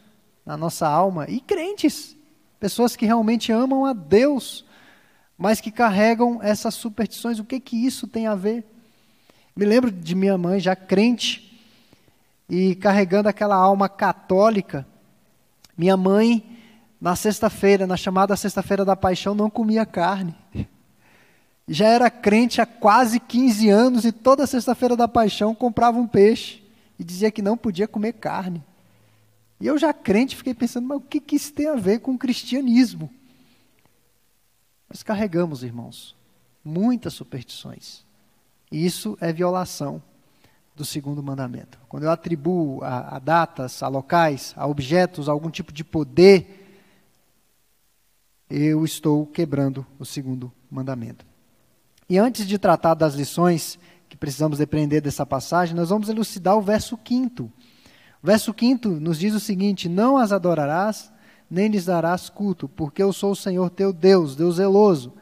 na 0.46 0.56
nossa 0.56 0.88
alma. 0.88 1.28
E 1.28 1.38
crentes, 1.38 2.16
pessoas 2.58 2.96
que 2.96 3.04
realmente 3.04 3.52
amam 3.52 3.84
a 3.84 3.92
Deus, 3.92 4.64
mas 5.38 5.60
que 5.60 5.70
carregam 5.70 6.40
essas 6.42 6.74
superstições. 6.74 7.38
O 7.38 7.44
que 7.44 7.60
que 7.60 7.76
isso 7.76 8.06
tem 8.06 8.26
a 8.26 8.34
ver? 8.34 8.64
Me 9.54 9.64
lembro 9.64 9.90
de 9.90 10.14
minha 10.14 10.36
mãe 10.36 10.60
já 10.60 10.76
crente 10.76 11.60
e 12.48 12.74
carregando 12.76 13.28
aquela 13.28 13.56
alma 13.56 13.88
católica. 13.88 14.86
Minha 15.76 15.96
mãe, 15.96 16.58
na 17.00 17.16
sexta-feira, 17.16 17.86
na 17.86 17.96
chamada 17.96 18.36
Sexta-feira 18.36 18.84
da 18.84 18.96
Paixão, 18.96 19.34
não 19.34 19.50
comia 19.50 19.84
carne. 19.84 20.34
Já 21.68 21.88
era 21.88 22.08
crente 22.08 22.60
há 22.60 22.66
quase 22.66 23.18
15 23.18 23.68
anos 23.70 24.04
e 24.04 24.12
toda 24.12 24.46
Sexta-feira 24.46 24.94
da 24.94 25.08
Paixão 25.08 25.52
comprava 25.52 25.98
um 25.98 26.06
peixe 26.06 26.62
e 26.96 27.02
dizia 27.02 27.28
que 27.28 27.42
não 27.42 27.56
podia 27.56 27.88
comer 27.88 28.12
carne. 28.12 28.62
E 29.60 29.66
eu 29.66 29.76
já 29.76 29.92
crente 29.92 30.36
fiquei 30.36 30.54
pensando, 30.54 30.86
mas 30.86 30.98
o 30.98 31.00
que, 31.00 31.20
que 31.20 31.34
isso 31.34 31.52
tem 31.52 31.66
a 31.66 31.74
ver 31.74 31.98
com 31.98 32.12
o 32.12 32.18
cristianismo? 32.18 33.10
Nós 34.88 35.02
carregamos, 35.02 35.62
irmãos, 35.62 36.16
muitas 36.64 37.14
superstições. 37.14 38.04
E 38.70 38.84
isso 38.84 39.16
é 39.20 39.32
violação 39.32 40.02
do 40.74 40.84
segundo 40.84 41.22
mandamento. 41.22 41.78
Quando 41.88 42.02
eu 42.04 42.10
atribuo 42.10 42.82
a, 42.84 43.16
a 43.16 43.18
datas, 43.18 43.82
a 43.82 43.88
locais, 43.88 44.52
a 44.56 44.66
objetos, 44.66 45.28
a 45.28 45.32
algum 45.32 45.50
tipo 45.50 45.72
de 45.72 45.82
poder, 45.82 46.64
eu 48.48 48.84
estou 48.84 49.26
quebrando 49.26 49.86
o 49.98 50.04
segundo 50.04 50.52
mandamento. 50.70 51.24
E 52.08 52.18
antes 52.18 52.46
de 52.46 52.58
tratar 52.58 52.94
das 52.94 53.14
lições 53.14 53.78
que 54.08 54.16
precisamos 54.16 54.58
depreender 54.58 55.00
dessa 55.00 55.26
passagem, 55.26 55.74
nós 55.74 55.88
vamos 55.88 56.08
elucidar 56.08 56.56
o 56.56 56.62
verso 56.62 56.98
5. 57.06 57.42
O 57.42 57.52
verso 58.22 58.54
5 58.56 58.88
nos 58.88 59.18
diz 59.18 59.34
o 59.34 59.40
seguinte: 59.40 59.88
Não 59.88 60.16
as 60.16 60.30
adorarás, 60.30 61.10
nem 61.50 61.68
lhes 61.68 61.86
darás 61.86 62.28
culto, 62.28 62.68
porque 62.68 63.02
eu 63.02 63.12
sou 63.12 63.32
o 63.32 63.36
Senhor 63.36 63.70
teu 63.70 63.92
Deus, 63.92 64.34
Deus 64.36 64.56
zeloso 64.56 65.12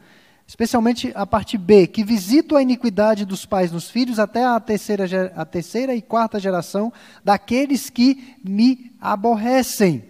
especialmente 0.47 1.11
a 1.15 1.25
parte 1.25 1.57
B, 1.57 1.87
que 1.87 2.03
visito 2.03 2.55
a 2.55 2.61
iniquidade 2.61 3.25
dos 3.25 3.45
pais 3.45 3.71
nos 3.71 3.89
filhos 3.89 4.19
até 4.19 4.45
a 4.45 4.59
terceira, 4.59 5.33
a 5.35 5.43
terceira 5.43 5.95
e 5.95 6.01
quarta 6.01 6.39
geração 6.39 6.93
daqueles 7.23 7.89
que 7.89 8.35
me 8.43 8.91
aborrecem. 9.01 10.03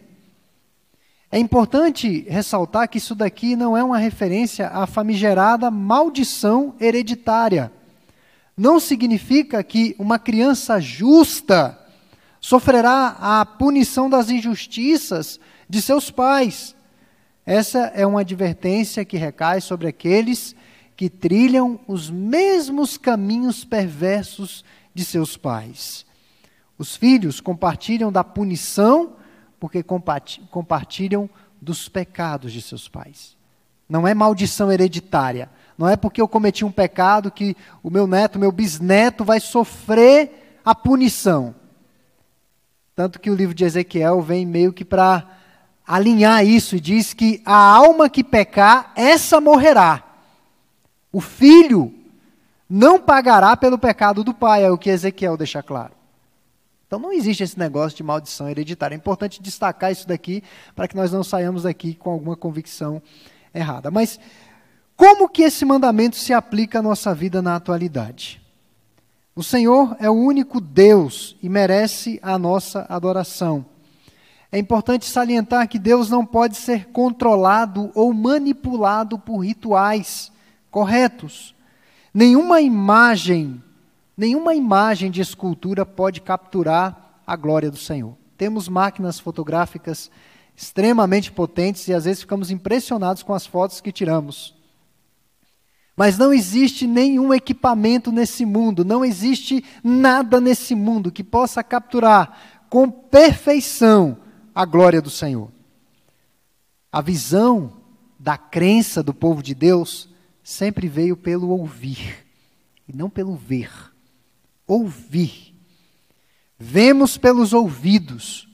É 1.32 1.40
importante 1.40 2.26
ressaltar 2.30 2.88
que 2.90 2.98
isso 2.98 3.16
daqui 3.16 3.56
não 3.56 3.76
é 3.76 3.84
uma 3.84 3.98
referência 3.98 4.68
à 4.70 4.86
famigerada 4.86 5.72
maldição 5.72 6.76
hereditária. 6.80 7.72
Não 8.58 8.80
significa 8.80 9.64
que 9.64 9.96
uma 9.98 10.20
criança 10.20 10.80
justa 10.80 11.78
sofrerá 12.40 13.18
a 13.20 13.46
punição 13.46 14.10
das 14.10 14.30
injustiças 14.30 15.40
de 15.70 15.82
seus 15.82 16.12
pais. 16.12 16.76
Essa 17.46 17.92
é 17.94 18.06
uma 18.06 18.22
advertência 18.22 19.06
que 19.06 19.18
recai 19.18 19.62
sobre 19.62 19.88
aqueles 19.88 20.56
que 20.96 21.10
trilham 21.10 21.80
os 21.88 22.10
mesmos 22.10 22.98
caminhos 22.98 23.64
perversos 23.64 24.64
de 24.94 25.04
seus 25.04 25.36
pais. 25.38 26.06
Os 26.78 26.96
filhos 26.96 27.40
compartilham 27.40 28.12
da 28.12 28.24
punição 28.24 29.14
porque 29.60 29.84
compartilham 29.84 31.30
dos 31.62 31.90
pecados 31.90 32.52
de 32.52 32.62
seus 32.62 32.88
pais. 32.88 33.36
Não 33.88 34.08
é 34.08 34.14
maldição 34.14 34.72
hereditária. 34.72 35.50
Não 35.78 35.88
é 35.88 35.96
porque 35.96 36.22
eu 36.22 36.28
cometi 36.28 36.64
um 36.64 36.72
pecado 36.72 37.32
que 37.32 37.56
o 37.84 37.90
meu 37.90 38.08
neto, 38.08 38.40
meu 38.40 38.52
bisneto 38.52 39.24
vai 39.24 39.40
sofrer 39.40 40.60
a 40.64 40.74
punição. 40.74 41.54
Tanto 42.96 43.20
que 43.20 43.30
o 43.30 43.36
livro 43.36 43.54
de 43.54 43.66
Ezequiel 43.66 44.22
vem 44.22 44.46
meio 44.46 44.72
que 44.72 44.86
para 44.86 45.28
alinhar 45.86 46.46
isso 46.46 46.76
e 46.76 46.80
diz 46.80 47.14
que 47.14 47.42
a 47.46 47.56
alma 47.56 48.10
que 48.10 48.24
pecar, 48.24 48.92
essa 48.96 49.40
morrerá. 49.40 50.04
O 51.12 51.22
filho 51.22 51.94
não 52.70 53.00
pagará 53.00 53.56
pelo 53.56 53.78
pecado 53.78 54.24
do 54.24 54.34
pai, 54.34 54.64
é 54.64 54.72
o 54.72 54.78
que 54.78 54.90
Ezequiel 54.90 55.38
deixa 55.38 55.62
claro. 55.62 55.94
Então 56.88 57.00
não 57.00 57.12
existe 57.12 57.44
esse 57.44 57.58
negócio 57.58 57.98
de 57.98 58.04
maldição 58.04 58.50
hereditária. 58.50 58.96
É 58.96 58.98
importante 58.98 59.42
destacar 59.42 59.92
isso 59.92 60.08
daqui 60.08 60.44
para 60.76 60.88
que 60.88 60.96
nós 60.96 61.12
não 61.12 61.24
saiamos 61.24 61.64
daqui 61.64 61.96
com 61.96 62.12
alguma 62.12 62.36
convicção 62.36 63.02
errada. 63.54 63.90
Mas 63.90 64.20
como 64.96 65.28
que 65.28 65.44
esse 65.44 65.66
mandamento 65.66 66.16
se 66.16 66.32
aplica 66.32 66.80
à 66.80 66.82
nossa 66.82 67.14
vida 67.14 67.42
na 67.42 67.56
atualidade? 67.56 68.42
O 69.36 69.44
Senhor 69.44 69.98
é 70.00 70.10
o 70.10 70.14
único 70.14 70.62
Deus 70.62 71.36
e 71.42 71.50
merece 71.50 72.20
a 72.22 72.40
nossa 72.40 72.86
adoração. 72.88 73.66
É 74.52 74.60
importante 74.60 75.06
salientar 75.06 75.68
que 75.68 75.80
Deus 75.80 76.10
não 76.10 76.26
pode 76.26 76.56
ser 76.56 76.88
controlado 76.88 77.92
ou 77.94 78.14
manipulado 78.14 79.18
por 79.18 79.40
rituais 79.40 80.32
corretos. 80.70 81.56
Nenhuma 82.14 82.62
imagem, 82.62 83.62
nenhuma 84.16 84.54
imagem 84.56 85.12
de 85.12 85.22
escultura 85.22 85.86
pode 85.86 86.22
capturar 86.22 87.22
a 87.26 87.36
glória 87.36 87.72
do 87.72 87.78
Senhor. 87.78 88.16
Temos 88.38 88.70
máquinas 88.70 89.20
fotográficas 89.20 90.10
extremamente 90.56 91.32
potentes 91.32 91.88
e 91.88 91.94
às 91.94 92.06
vezes 92.06 92.22
ficamos 92.22 92.52
impressionados 92.52 93.24
com 93.24 93.34
as 93.34 93.46
fotos 93.46 93.82
que 93.82 93.92
tiramos. 93.92 94.56
Mas 95.98 96.18
não 96.18 96.34
existe 96.34 96.86
nenhum 96.86 97.34
equipamento 97.34 98.12
nesse 98.12 98.46
mundo, 98.46 98.84
não 98.84 99.04
existe 99.04 99.64
nada 99.84 100.42
nesse 100.42 100.76
mundo 100.76 101.12
que 101.12 101.24
possa 101.24 101.64
capturar 101.64 102.38
com 102.70 102.90
perfeição 102.90 104.18
a 104.56 104.64
glória 104.64 105.02
do 105.02 105.10
Senhor. 105.10 105.52
A 106.90 107.02
visão 107.02 107.74
da 108.18 108.38
crença 108.38 109.04
do 109.04 109.14
povo 109.14 109.44
de 109.44 109.54
Deus 109.54 110.08
sempre 110.42 110.88
veio 110.88 111.18
pelo 111.18 111.50
ouvir 111.50 112.26
e 112.88 112.96
não 112.96 113.10
pelo 113.10 113.36
ver. 113.36 113.70
Ouvir. 114.66 115.54
Vemos 116.58 117.18
pelos 117.18 117.52
ouvidos. 117.52 118.48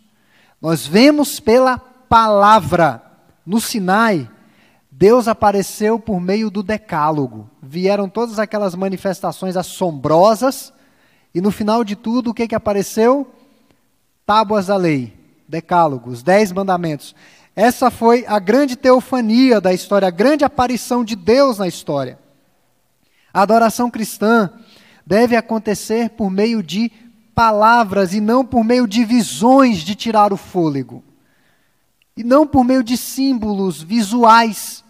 Nós 0.60 0.88
vemos 0.88 1.40
pela 1.40 1.78
palavra. 1.78 3.04
No 3.46 3.62
Sinai, 3.62 4.28
Deus 4.90 5.28
apareceu 5.28 6.00
por 6.00 6.20
meio 6.20 6.50
do 6.50 6.64
decálogo. 6.64 7.48
Vieram 7.62 8.10
todas 8.10 8.40
aquelas 8.40 8.74
manifestações 8.74 9.56
assombrosas 9.56 10.74
e 11.34 11.40
no 11.40 11.52
final 11.52 11.84
de 11.84 11.96
tudo, 11.96 12.32
o 12.32 12.34
que 12.34 12.48
que 12.48 12.56
apareceu? 12.56 13.32
Tábuas 14.26 14.68
da 14.68 14.76
lei 14.76 15.21
Decálogo, 15.52 16.10
os 16.10 16.24
Dez 16.24 16.52
Mandamentos. 16.52 17.14
Essa 17.54 17.92
foi 17.92 18.26
a 18.26 18.40
grande 18.40 18.78
teofania 18.78 19.60
da 19.60 19.74
história, 19.74 20.08
a 20.08 20.12
grande 20.12 20.46
aparição 20.46 21.04
de 21.04 21.16
Deus 21.16 21.58
na 21.58 21.68
história. 21.68 22.18
A 23.34 23.42
adoração 23.42 23.92
cristã 23.92 24.50
deve 25.06 25.36
acontecer 25.36 26.12
por 26.12 26.32
meio 26.32 26.64
de 26.64 26.90
palavras 27.36 28.14
e 28.14 28.22
não 28.22 28.46
por 28.46 28.64
meio 28.64 28.88
de 28.88 29.04
visões 29.04 29.80
de 29.80 29.94
tirar 29.94 30.32
o 30.32 30.38
fôlego. 30.38 31.04
E 32.16 32.24
não 32.24 32.48
por 32.48 32.64
meio 32.64 32.84
de 32.84 32.96
símbolos 32.96 33.82
visuais 33.82 34.84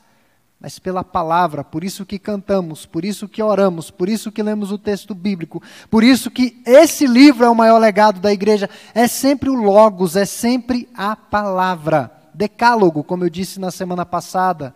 mas 0.62 0.78
pela 0.78 1.04
palavra, 1.04 1.64
por 1.64 1.84
isso 1.84 2.06
que 2.06 2.20
cantamos, 2.20 2.86
por 2.86 3.04
isso 3.04 3.28
que 3.28 3.42
oramos, 3.42 3.90
por 3.90 4.08
isso 4.08 4.32
que 4.32 4.44
lemos 4.44 4.72
o 4.72 4.78
texto 4.78 5.16
bíblico, 5.16 5.62
por 5.90 6.04
isso 6.04 6.30
que 6.30 6.62
esse 6.64 7.08
livro 7.08 7.44
é 7.44 7.50
o 7.50 7.56
maior 7.56 7.80
legado 7.80 8.20
da 8.20 8.32
igreja, 8.32 8.70
é 8.94 9.08
sempre 9.08 9.50
o 9.50 9.56
Logos, 9.56 10.16
é 10.16 10.24
sempre 10.24 10.88
a 10.96 11.16
palavra. 11.16 12.12
Decálogo, 12.32 13.04
como 13.04 13.26
eu 13.26 13.30
disse 13.30 13.60
na 13.60 13.72
semana 13.72 14.06
passada, 14.06 14.76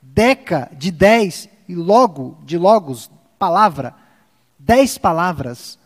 deca 0.00 0.70
de 0.72 0.92
dez 0.92 1.48
e 1.68 1.74
logo 1.74 2.38
de 2.44 2.56
logos, 2.56 3.10
palavra, 3.36 3.92
dez 4.56 4.96
palavras 4.96 5.78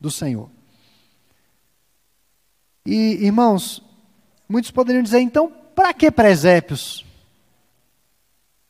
do 0.00 0.12
Senhor. 0.12 0.48
E, 2.86 3.24
irmãos, 3.24 3.82
muitos 4.48 4.70
poderiam 4.70 5.02
dizer, 5.02 5.20
então, 5.20 5.52
para 5.74 5.92
que 5.92 6.10
presépios? 6.10 7.04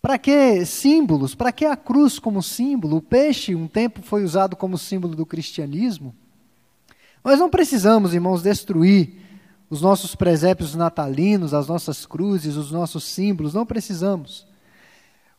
Para 0.03 0.19
que 0.19 0.67
símbolos? 0.67 1.33
Para 1.33 1.53
que 1.53 1.65
a 1.65 1.77
cruz 1.77 2.19
como 2.19 2.43
símbolo? 2.43 2.97
O 2.97 3.03
peixe, 3.03 3.55
um 3.55 3.69
tempo, 3.69 4.03
foi 4.03 4.25
usado 4.25 4.57
como 4.57 4.77
símbolo 4.77 5.15
do 5.15 5.25
cristianismo. 5.25 6.13
Nós 7.25 7.39
não 7.39 7.49
precisamos, 7.49 8.13
irmãos, 8.13 8.43
destruir 8.43 9.15
os 9.71 9.81
nossos 9.81 10.17
presépios 10.17 10.75
natalinos, 10.75 11.55
as 11.55 11.69
nossas 11.69 12.05
cruzes, 12.05 12.57
os 12.57 12.73
nossos 12.73 13.05
símbolos, 13.05 13.55
não 13.55 13.65
precisamos. 13.65 14.45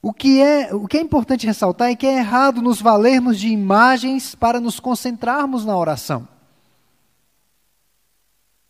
O 0.01 0.13
que, 0.13 0.41
é, 0.41 0.74
o 0.74 0.88
que 0.88 0.98
é 0.98 1.01
importante 1.01 1.46
ressaltar 1.46 1.89
é 1.89 1.96
que 1.96 2.08
é 2.08 2.20
errado 2.20 2.62
nos 2.62 2.82
valermos 2.82 3.38
de 3.38 3.50
imagens 3.50 4.34
para 4.34 4.62
nos 4.62 4.79
concentrarmos 4.79 5.65
na 5.65 5.77
oração. 5.77 6.25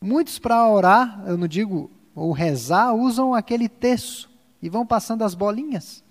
Muitos, 0.01 0.39
para 0.39 0.67
orar, 0.67 1.23
eu 1.27 1.37
não 1.37 1.47
digo 1.47 1.91
ou 2.15 2.31
rezar, 2.31 2.93
usam 2.93 3.33
aquele 3.33 3.69
texto 3.69 4.32
e 4.63 4.69
vão 4.69 4.85
passando 4.85 5.25
as 5.25 5.35
bolinhas. 5.35 6.01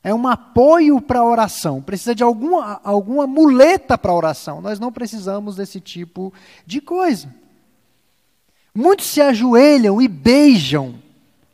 É 0.00 0.14
um 0.14 0.28
apoio 0.28 1.00
para 1.00 1.18
a 1.18 1.24
oração. 1.24 1.82
Precisa 1.82 2.14
de 2.14 2.22
alguma, 2.22 2.80
alguma 2.84 3.26
muleta 3.26 3.98
para 3.98 4.12
a 4.12 4.14
oração. 4.14 4.60
Nós 4.60 4.78
não 4.78 4.92
precisamos 4.92 5.56
desse 5.56 5.80
tipo 5.80 6.32
de 6.64 6.80
coisa. 6.80 7.34
Muitos 8.72 9.06
se 9.06 9.20
ajoelham 9.20 10.00
e 10.00 10.06
beijam 10.06 11.02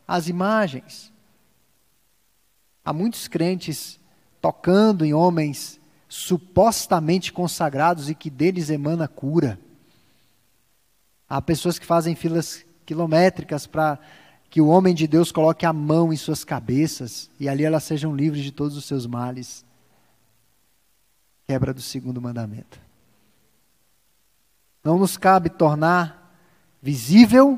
as 0.07 0.27
imagens. 0.27 1.11
Há 2.85 2.93
muitos 2.93 3.27
crentes 3.27 3.99
tocando 4.39 5.03
em 5.03 5.15
homens 5.15 5.79
supostamente 6.07 7.33
consagrados 7.33 8.11
e 8.11 8.15
que 8.15 8.29
deles 8.29 8.69
emana 8.69 9.07
cura. 9.07 9.59
Há 11.27 11.41
pessoas 11.41 11.79
que 11.79 11.85
fazem 11.85 12.13
filas 12.13 12.63
quilométricas 12.85 13.65
para 13.65 13.97
que 14.51 14.59
o 14.59 14.67
homem 14.67 14.93
de 14.93 15.07
Deus 15.07 15.31
coloque 15.31 15.65
a 15.65 15.71
mão 15.71 16.11
em 16.11 16.17
suas 16.17 16.43
cabeças 16.43 17.29
e 17.39 17.47
ali 17.47 17.63
elas 17.63 17.85
sejam 17.85 18.13
livres 18.13 18.43
de 18.43 18.51
todos 18.51 18.75
os 18.75 18.83
seus 18.83 19.07
males. 19.07 19.63
Quebra 21.47 21.73
do 21.73 21.81
segundo 21.81 22.21
mandamento. 22.21 22.77
Não 24.83 24.99
nos 24.99 25.15
cabe 25.15 25.49
tornar 25.49 26.35
visível 26.81 27.57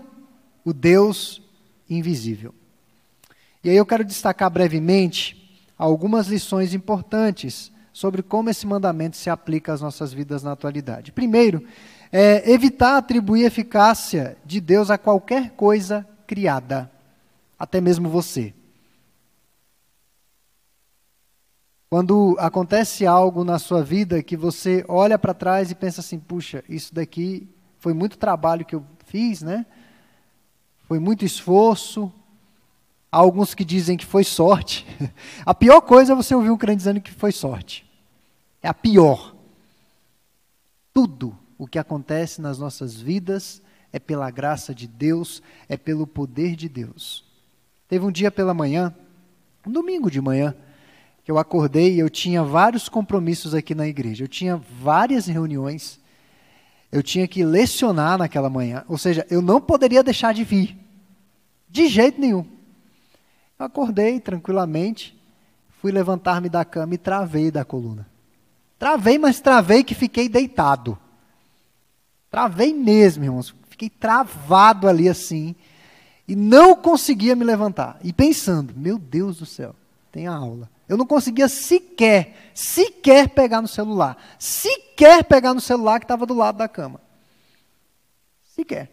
o 0.64 0.72
Deus 0.72 1.42
invisível. 1.90 2.54
E 3.64 3.72
aí 3.72 3.76
eu 3.76 3.88
quero 3.88 4.06
destacar 4.06 4.52
brevemente 4.52 5.66
algumas 5.76 6.28
lições 6.28 6.76
importantes 6.76 7.72
sobre 7.92 8.22
como 8.22 8.52
esse 8.52 8.68
mandamento 8.68 9.18
se 9.18 9.32
aplica 9.32 9.74
às 9.74 9.82
nossas 9.82 10.14
vidas 10.14 10.44
na 10.44 10.52
atualidade. 10.52 11.12
Primeiro, 11.12 11.66
é 12.12 12.52
evitar 12.52 12.98
atribuir 12.98 13.46
eficácia 13.46 14.38
de 14.46 14.62
Deus 14.62 14.92
a 14.92 14.98
qualquer 15.00 15.54
coisa 15.54 16.08
criada, 16.34 16.92
até 17.60 17.80
mesmo 17.80 18.10
você. 18.10 18.56
Quando 21.92 22.36
acontece 22.40 23.06
algo 23.06 23.44
na 23.44 23.60
sua 23.60 23.84
vida 23.84 24.24
que 24.24 24.36
você 24.36 24.84
olha 24.88 25.20
para 25.20 25.36
trás 25.36 25.70
e 25.70 25.76
pensa 25.76 26.02
assim, 26.02 26.18
puxa, 26.18 26.64
isso 26.68 26.92
daqui 26.92 27.48
foi 27.78 27.94
muito 27.94 28.18
trabalho 28.18 28.66
que 28.66 28.74
eu 28.74 28.84
fiz, 29.06 29.44
né? 29.44 29.64
Foi 30.88 30.98
muito 30.98 31.24
esforço. 31.24 32.12
Há 33.12 33.18
alguns 33.20 33.54
que 33.54 33.64
dizem 33.64 33.96
que 33.96 34.08
foi 34.08 34.24
sorte. 34.24 34.88
A 35.46 35.54
pior 35.54 35.82
coisa 35.82 36.14
é 36.14 36.16
você 36.16 36.34
ouvir 36.34 36.50
um 36.50 36.58
crente 36.58 36.78
dizendo 36.78 37.00
que 37.00 37.12
foi 37.12 37.32
sorte. 37.32 37.88
É 38.60 38.68
a 38.68 38.74
pior. 38.74 39.36
Tudo 40.92 41.38
o 41.60 41.68
que 41.68 41.78
acontece 41.78 42.42
nas 42.42 42.58
nossas 42.58 43.00
vidas 43.00 43.62
é 43.94 44.00
pela 44.00 44.30
graça 44.32 44.74
de 44.74 44.88
Deus, 44.88 45.44
é 45.70 45.78
pelo 45.78 46.08
poder 46.08 46.56
de 46.56 46.68
Deus. 46.68 47.24
Teve 47.88 48.04
um 48.04 48.12
dia 48.12 48.32
pela 48.32 48.54
manhã, 48.54 48.94
um 49.66 49.72
domingo 49.72 50.10
de 50.10 50.20
manhã, 50.20 50.56
que 51.24 51.32
eu 51.32 51.38
acordei 51.38 51.94
e 51.94 52.00
eu 52.00 52.10
tinha 52.10 52.44
vários 52.44 52.90
compromissos 52.90 53.54
aqui 53.54 53.76
na 53.76 53.88
igreja. 53.88 54.24
Eu 54.24 54.28
tinha 54.28 54.58
várias 54.58 55.28
reuniões. 55.28 56.00
Eu 56.92 57.02
tinha 57.02 57.28
que 57.28 57.46
lecionar 57.46 58.18
naquela 58.18 58.50
manhã. 58.50 58.84
Ou 58.90 58.98
seja, 58.98 59.26
eu 59.30 59.42
não 59.42 59.62
poderia 59.62 60.04
deixar 60.04 60.34
de 60.34 60.44
vir. 60.44 60.76
De 61.70 61.88
jeito 61.88 62.20
nenhum. 62.20 62.46
Eu 63.58 63.68
acordei 63.68 64.20
tranquilamente, 64.20 65.18
fui 65.80 65.92
levantar-me 65.92 66.50
da 66.50 66.66
cama 66.66 66.96
e 66.96 66.98
travei 66.98 67.50
da 67.50 67.64
coluna. 67.64 68.08
Travei, 68.78 69.18
mas 69.18 69.40
travei 69.40 69.84
que 69.84 69.96
fiquei 69.96 70.28
deitado. 70.28 70.98
Travei 72.30 72.74
mesmo, 72.74 73.24
irmãos. 73.24 73.56
Fiquei 73.84 73.90
travado 73.90 74.88
ali 74.88 75.10
assim. 75.10 75.56
E 76.28 76.36
não 76.36 76.76
conseguia 76.76 77.36
me 77.36 77.44
levantar. 77.44 78.00
E 78.02 78.14
pensando, 78.14 78.74
meu 78.76 78.98
Deus 78.98 79.38
do 79.38 79.46
céu, 79.46 79.76
tem 80.12 80.28
a 80.28 80.34
aula. 80.34 80.70
Eu 80.88 80.96
não 80.96 81.06
conseguia 81.06 81.50
sequer, 81.50 82.52
sequer 82.54 83.30
pegar 83.30 83.62
no 83.62 83.68
celular. 83.68 84.18
Sequer 84.40 85.24
pegar 85.26 85.54
no 85.54 85.60
celular 85.60 86.00
que 86.00 86.06
estava 86.06 86.26
do 86.26 86.34
lado 86.34 86.58
da 86.58 86.68
cama. 86.68 87.02
Sequer. 88.56 88.90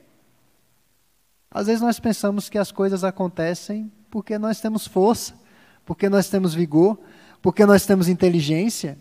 Às 1.50 1.66
vezes 1.66 1.82
nós 1.82 2.00
pensamos 2.00 2.48
que 2.48 2.58
as 2.58 2.72
coisas 2.72 3.04
acontecem 3.04 3.92
porque 4.10 4.38
nós 4.38 4.60
temos 4.60 4.86
força, 4.86 5.34
porque 5.84 6.08
nós 6.08 6.28
temos 6.28 6.52
vigor, 6.52 6.98
porque 7.40 7.64
nós 7.64 7.86
temos 7.86 8.08
inteligência, 8.08 8.98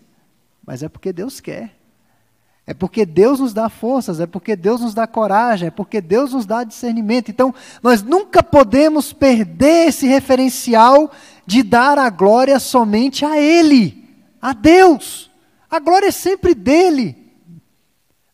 mas 0.64 0.82
é 0.82 0.88
porque 0.88 1.12
Deus 1.12 1.40
quer. 1.40 1.79
É 2.66 2.74
porque 2.74 3.04
Deus 3.04 3.40
nos 3.40 3.52
dá 3.52 3.68
forças, 3.68 4.20
é 4.20 4.26
porque 4.26 4.54
Deus 4.54 4.80
nos 4.80 4.94
dá 4.94 5.06
coragem, 5.06 5.68
é 5.68 5.70
porque 5.70 6.00
Deus 6.00 6.32
nos 6.32 6.46
dá 6.46 6.62
discernimento. 6.62 7.30
Então, 7.30 7.54
nós 7.82 8.02
nunca 8.02 8.42
podemos 8.42 9.12
perder 9.12 9.88
esse 9.88 10.06
referencial 10.06 11.10
de 11.46 11.62
dar 11.62 11.98
a 11.98 12.08
glória 12.08 12.60
somente 12.60 13.24
a 13.24 13.38
Ele, 13.40 14.08
a 14.40 14.52
Deus. 14.52 15.30
A 15.68 15.78
glória 15.78 16.08
é 16.08 16.12
sempre 16.12 16.54
dele. 16.54 17.16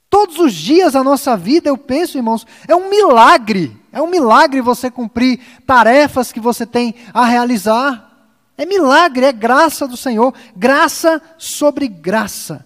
Todos 0.08 0.38
os 0.38 0.54
dias 0.54 0.92
da 0.92 1.02
nossa 1.02 1.36
vida, 1.36 1.68
eu 1.68 1.76
penso, 1.76 2.16
irmãos, 2.16 2.46
é 2.68 2.74
um 2.74 2.88
milagre. 2.90 3.76
É 3.92 4.00
um 4.00 4.06
milagre 4.06 4.60
você 4.60 4.90
cumprir 4.90 5.40
tarefas 5.66 6.30
que 6.30 6.40
você 6.40 6.66
tem 6.66 6.94
a 7.12 7.24
realizar. 7.24 8.30
É 8.58 8.64
milagre, 8.64 9.26
é 9.26 9.32
graça 9.32 9.86
do 9.88 9.96
Senhor, 9.96 10.34
graça 10.54 11.20
sobre 11.38 11.88
graça. 11.88 12.64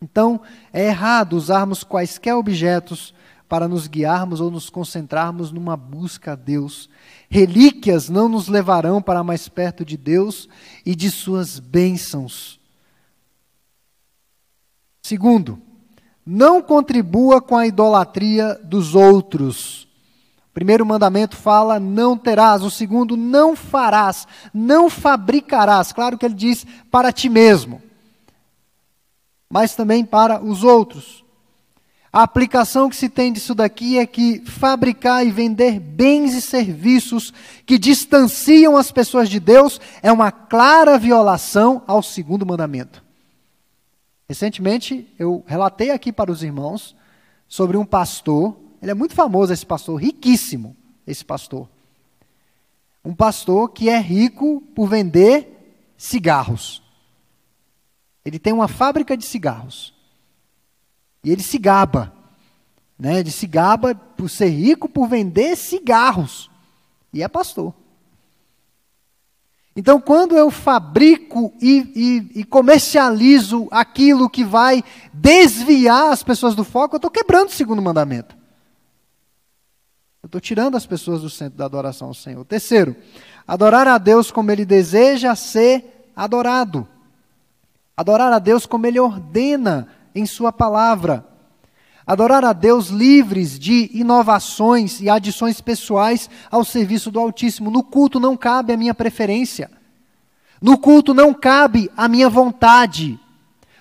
Então, 0.00 0.40
é 0.72 0.86
errado 0.88 1.34
usarmos 1.34 1.82
quaisquer 1.82 2.34
objetos 2.34 3.14
para 3.48 3.68
nos 3.68 3.86
guiarmos 3.86 4.40
ou 4.40 4.50
nos 4.50 4.68
concentrarmos 4.68 5.50
numa 5.50 5.76
busca 5.76 6.32
a 6.32 6.36
Deus. 6.36 6.88
Relíquias 7.30 8.08
não 8.08 8.28
nos 8.28 8.48
levarão 8.48 9.00
para 9.00 9.24
mais 9.24 9.48
perto 9.48 9.84
de 9.84 9.96
Deus 9.96 10.48
e 10.84 10.94
de 10.94 11.10
suas 11.10 11.58
bênçãos. 11.58 12.60
Segundo, 15.02 15.62
não 16.24 16.60
contribua 16.60 17.40
com 17.40 17.56
a 17.56 17.66
idolatria 17.66 18.60
dos 18.64 18.94
outros. 18.94 19.84
O 20.50 20.52
primeiro 20.52 20.84
mandamento 20.84 21.36
fala: 21.36 21.78
não 21.78 22.18
terás. 22.18 22.62
O 22.62 22.70
segundo, 22.70 23.16
não 23.16 23.54
farás, 23.54 24.26
não 24.52 24.90
fabricarás. 24.90 25.92
Claro 25.92 26.18
que 26.18 26.26
ele 26.26 26.34
diz 26.34 26.66
para 26.90 27.12
ti 27.12 27.28
mesmo 27.28 27.85
mas 29.48 29.74
também 29.74 30.04
para 30.04 30.42
os 30.42 30.62
outros. 30.64 31.24
A 32.12 32.22
aplicação 32.22 32.88
que 32.88 32.96
se 32.96 33.10
tem 33.10 33.30
disso 33.30 33.54
daqui 33.54 33.98
é 33.98 34.06
que 34.06 34.40
fabricar 34.46 35.26
e 35.26 35.30
vender 35.30 35.78
bens 35.78 36.34
e 36.34 36.40
serviços 36.40 37.32
que 37.66 37.78
distanciam 37.78 38.76
as 38.76 38.90
pessoas 38.90 39.28
de 39.28 39.38
Deus 39.38 39.78
é 40.02 40.10
uma 40.10 40.32
clara 40.32 40.98
violação 40.98 41.82
ao 41.86 42.02
segundo 42.02 42.46
mandamento. 42.46 43.04
Recentemente, 44.26 45.06
eu 45.18 45.44
relatei 45.46 45.90
aqui 45.90 46.10
para 46.10 46.32
os 46.32 46.42
irmãos 46.42 46.96
sobre 47.46 47.76
um 47.76 47.84
pastor, 47.84 48.56
ele 48.80 48.90
é 48.90 48.94
muito 48.94 49.14
famoso 49.14 49.52
esse 49.52 49.66
pastor, 49.66 50.00
riquíssimo 50.00 50.74
esse 51.06 51.24
pastor. 51.24 51.68
Um 53.04 53.14
pastor 53.14 53.70
que 53.70 53.88
é 53.88 54.00
rico 54.00 54.62
por 54.74 54.88
vender 54.88 55.92
cigarros. 55.98 56.82
Ele 58.26 58.40
tem 58.40 58.52
uma 58.52 58.66
fábrica 58.66 59.16
de 59.16 59.24
cigarros. 59.24 59.94
E 61.22 61.30
ele 61.30 61.44
se 61.44 61.58
gaba. 61.58 62.12
Né? 62.98 63.20
Ele 63.20 63.30
se 63.30 63.46
gaba 63.46 63.94
por 63.94 64.28
ser 64.28 64.48
rico, 64.48 64.88
por 64.88 65.06
vender 65.06 65.54
cigarros. 65.54 66.50
E 67.12 67.22
é 67.22 67.28
pastor. 67.28 67.72
Então, 69.76 70.00
quando 70.00 70.36
eu 70.36 70.50
fabrico 70.50 71.54
e, 71.62 71.92
e, 72.34 72.40
e, 72.40 72.44
comercializo 72.44 73.68
aquilo 73.70 74.28
que 74.28 74.42
vai 74.42 74.82
desviar 75.12 76.10
as 76.10 76.24
pessoas 76.24 76.56
do 76.56 76.64
foco, 76.64 76.96
eu 76.96 76.98
estou 76.98 77.10
quebrando 77.10 77.50
o 77.50 77.52
segundo 77.52 77.80
mandamento. 77.80 78.36
Eu 80.20 80.26
estou 80.26 80.40
tirando 80.40 80.76
as 80.76 80.84
pessoas 80.86 81.20
do 81.20 81.30
centro 81.30 81.58
da 81.58 81.66
adoração 81.66 82.08
ao 82.08 82.14
Senhor. 82.14 82.44
Terceiro, 82.44 82.96
adorar 83.46 83.86
a 83.86 83.98
Deus 83.98 84.32
como 84.32 84.50
Ele 84.50 84.64
deseja 84.64 85.36
ser 85.36 86.10
adorado. 86.16 86.88
Adorar 87.96 88.30
a 88.30 88.38
Deus 88.38 88.66
como 88.66 88.86
Ele 88.86 89.00
ordena 89.00 89.88
em 90.14 90.26
Sua 90.26 90.52
palavra. 90.52 91.26
Adorar 92.06 92.44
a 92.44 92.52
Deus 92.52 92.88
livres 92.88 93.58
de 93.58 93.90
inovações 93.94 95.00
e 95.00 95.08
adições 95.08 95.62
pessoais 95.62 96.28
ao 96.50 96.62
serviço 96.62 97.10
do 97.10 97.18
Altíssimo. 97.18 97.70
No 97.70 97.82
culto 97.82 98.20
não 98.20 98.36
cabe 98.36 98.74
a 98.74 98.76
minha 98.76 98.92
preferência. 98.92 99.70
No 100.60 100.76
culto 100.76 101.14
não 101.14 101.32
cabe 101.32 101.90
a 101.96 102.06
minha 102.06 102.28
vontade. 102.28 103.18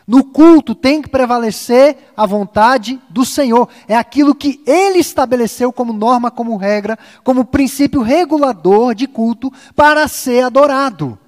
No 0.07 0.23
culto 0.23 0.73
tem 0.73 1.01
que 1.01 1.09
prevalecer 1.09 1.97
a 2.15 2.25
vontade 2.25 3.01
do 3.09 3.25
Senhor. 3.25 3.67
É 3.85 3.97
aquilo 3.97 4.33
que 4.33 4.61
Ele 4.65 4.99
estabeleceu 4.99 5.73
como 5.73 5.91
norma, 5.91 6.31
como 6.31 6.55
regra, 6.55 6.97
como 7.21 7.43
princípio 7.43 8.01
regulador 8.01 8.95
de 8.95 9.07
culto 9.07 9.51
para 9.75 10.07
ser 10.07 10.45
adorado. 10.45 11.19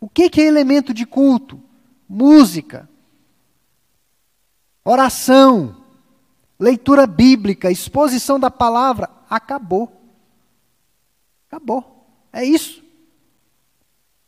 O 0.00 0.08
que 0.08 0.30
é 0.40 0.44
elemento 0.44 0.92
de 0.92 1.06
culto? 1.06 1.67
Música, 2.08 2.88
oração, 4.84 5.76
leitura 6.58 7.06
bíblica, 7.06 7.70
exposição 7.70 8.40
da 8.40 8.50
palavra, 8.50 9.10
acabou. 9.28 9.92
Acabou. 11.46 12.06
É 12.32 12.44
isso. 12.44 12.82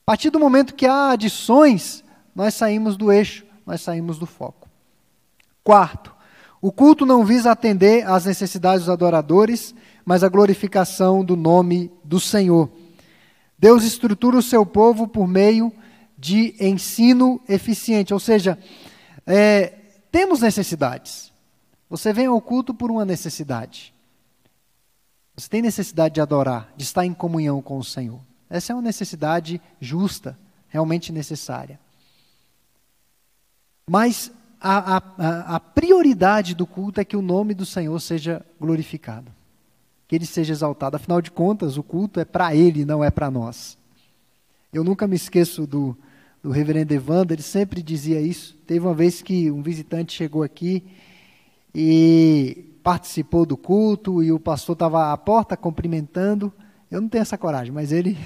A 0.03 0.11
partir 0.11 0.31
do 0.31 0.41
momento 0.41 0.75
que 0.75 0.87
há 0.87 1.11
adições, 1.11 2.05
nós 2.35 2.55
saímos 2.55 2.97
do 2.97 3.11
eixo, 3.11 3.45
nós 3.65 3.81
saímos 3.81 4.19
do 4.19 4.27
foco. 4.27 4.69
Quarto, 5.63 6.15
o 6.61 6.71
culto 6.71 7.07
não 7.07 7.25
visa 7.25 7.51
atender 7.51 8.07
às 8.07 8.25
necessidades 8.25 8.81
dos 8.81 8.93
adoradores, 8.93 9.75
mas 10.05 10.25
a 10.25 10.29
glorificação 10.29 11.25
do 11.25 11.37
nome 11.37 11.91
do 12.05 12.19
Senhor. 12.19 12.71
Deus 13.59 13.85
estrutura 13.85 14.37
o 14.37 14.43
seu 14.43 14.67
povo 14.67 15.07
por 15.07 15.27
meio 15.27 15.73
de 16.21 16.55
ensino 16.61 17.41
eficiente. 17.49 18.13
Ou 18.13 18.21
seja, 18.21 18.59
é, 19.27 19.69
temos 20.13 20.43
necessidades. 20.43 21.33
Você 21.89 22.13
vem 22.13 22.27
ao 22.27 22.41
culto 22.41 22.75
por 22.75 22.91
uma 22.91 23.07
necessidade. 23.07 23.95
Você 25.35 25.49
tem 25.49 25.63
necessidade 25.63 26.15
de 26.15 26.21
adorar, 26.21 26.71
de 26.77 26.85
estar 26.85 27.07
em 27.07 27.15
comunhão 27.15 27.63
com 27.63 27.79
o 27.79 27.85
Senhor. 27.85 28.21
Essa 28.51 28.73
é 28.73 28.77
uma 28.77 28.83
necessidade 28.83 29.61
justa, 29.81 30.39
realmente 30.69 31.11
necessária. 31.11 31.81
Mas 33.89 34.31
a, 34.61 34.97
a, 34.97 35.57
a, 35.57 35.61
prioridade 35.61 36.55
do 36.55 36.67
culto 36.67 37.01
é 37.01 37.05
que 37.05 37.17
o 37.17 37.23
nome 37.23 37.55
do 37.55 37.65
Senhor 37.65 37.99
seja 37.99 38.45
glorificado, 38.61 39.33
que 40.07 40.15
ele 40.15 40.27
seja 40.27 40.53
exaltado. 40.53 40.97
Afinal 40.97 41.23
de 41.23 41.31
contas, 41.31 41.79
o 41.79 41.83
culto 41.83 42.21
é 42.21 42.25
para 42.25 42.55
ele, 42.55 42.85
não 42.85 43.03
é 43.03 43.11
para 43.11 43.31
nós. 43.31 43.79
Eu 44.73 44.85
nunca 44.85 45.07
me 45.07 45.17
esqueço 45.17 45.67
do, 45.67 45.97
do 46.43 46.51
reverendo 46.51 46.95
Evandro, 46.95 47.35
ele 47.35 47.43
sempre 47.43 47.83
dizia 47.83 48.21
isso. 48.21 48.57
Teve 48.67 48.87
uma 48.87 48.95
vez 48.95 49.21
que 49.21 49.51
um 49.51 49.63
visitante 49.63 50.13
chegou 50.13 50.43
aqui 50.43 50.83
e 51.75 52.79
participou 52.83 53.45
do 53.45 53.57
culto 53.57 54.23
e 54.23 54.33
o 54.33 54.41
pastor 54.41 54.73
estava 54.73 55.13
à 55.13 55.17
porta 55.17 55.57
cumprimentando. 55.57 56.53
Eu 56.91 57.01
não 57.01 57.09
tenho 57.09 57.23
essa 57.23 57.37
coragem, 57.37 57.73
mas 57.73 57.93
ele. 57.93 58.17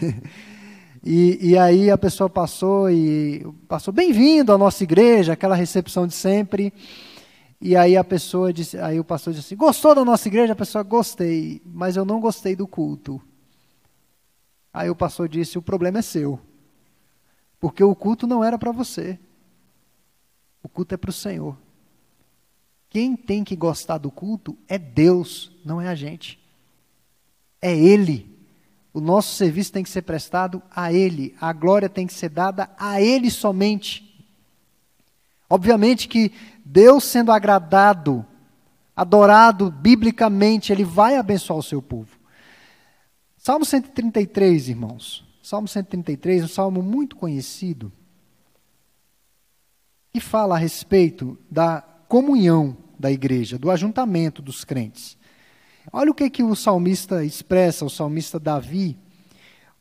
e, 1.05 1.51
e 1.51 1.59
aí 1.59 1.91
a 1.91 1.99
pessoa 1.99 2.31
passou 2.31 2.89
e 2.89 3.45
passou 3.69 3.93
bem-vindo 3.93 4.53
à 4.53 4.59
nossa 4.59 4.85
igreja, 4.85 5.33
aquela 5.33 5.57
recepção 5.57 6.07
de 6.07 6.15
sempre. 6.15 6.73
E 7.61 7.75
aí 7.77 7.97
a 7.97 8.05
pessoa 8.05 8.53
disse, 8.53 8.79
aí 8.79 9.01
o 9.01 9.05
pastor 9.05 9.33
disse 9.33 9.47
assim, 9.47 9.57
gostou 9.57 9.95
da 9.95 10.05
nossa 10.05 10.29
igreja? 10.29 10.53
A 10.53 10.57
pessoa, 10.57 10.85
gostei, 10.85 11.63
mas 11.65 11.97
eu 11.97 12.05
não 12.05 12.21
gostei 12.21 12.55
do 12.55 12.67
culto. 12.67 13.21
Aí 14.73 14.91
o 14.91 14.95
pastor 14.95 15.29
disse, 15.29 15.57
o 15.57 15.63
problema 15.63 15.99
é 15.99 16.03
seu. 16.03 16.39
Porque 17.65 17.83
o 17.83 17.95
culto 17.95 18.27
não 18.27 18.45
era 18.45 18.59
para 18.59 18.71
você. 18.73 19.19
O 20.63 20.69
culto 20.69 20.95
é 20.95 20.99
para 20.99 21.09
o 21.09 21.15
Senhor. 21.15 21.57
Quem 22.91 23.17
tem 23.17 23.43
que 23.43 23.57
gostar 23.57 23.97
do 23.97 24.11
culto 24.11 24.55
é 24.69 24.77
Deus, 24.77 25.51
não 25.65 25.81
é 25.81 25.89
a 25.89 25.95
gente. 25.95 26.39
É 27.63 27.75
Ele. 27.75 28.39
O 28.93 29.01
nosso 29.01 29.35
serviço 29.37 29.73
tem 29.73 29.83
que 29.83 29.89
ser 29.89 30.03
prestado 30.03 30.63
a 30.71 30.93
Ele. 30.93 31.35
A 31.41 31.55
glória 31.55 31.89
tem 31.89 32.07
que 32.07 32.13
ser 32.13 32.29
dada 32.29 32.69
a 32.79 33.01
Ele 33.01 33.31
somente. 33.31 34.15
Obviamente 35.49 36.07
que 36.07 36.33
Deus 36.63 37.05
sendo 37.05 37.33
agradado, 37.33 38.27
adorado 38.95 39.71
biblicamente, 39.71 40.71
Ele 40.71 40.85
vai 40.85 41.17
abençoar 41.17 41.59
o 41.59 41.63
seu 41.63 41.81
povo. 41.81 42.19
Salmo 43.39 43.65
133, 43.65 44.69
irmãos. 44.69 45.25
Salmo 45.45 45.69
133, 45.69 46.45
um 46.45 46.49
salmo 46.49 46.81
muito 46.83 47.17
conhecido, 47.17 47.93
que 50.11 50.19
fala 50.19 50.55
a 50.55 50.59
respeito 50.59 51.37
da 51.51 51.85
comunhão 52.09 52.75
da 52.99 53.13
igreja, 53.13 53.59
do 53.59 53.71
ajuntamento 53.71 54.41
dos 54.41 54.65
crentes. 54.65 55.19
Olha 55.93 56.11
o 56.11 56.15
que, 56.15 56.31
que 56.31 56.43
o 56.43 56.57
salmista 56.57 57.23
expressa, 57.23 57.85
o 57.85 57.91
salmista 57.91 58.41
Davi. 58.41 58.97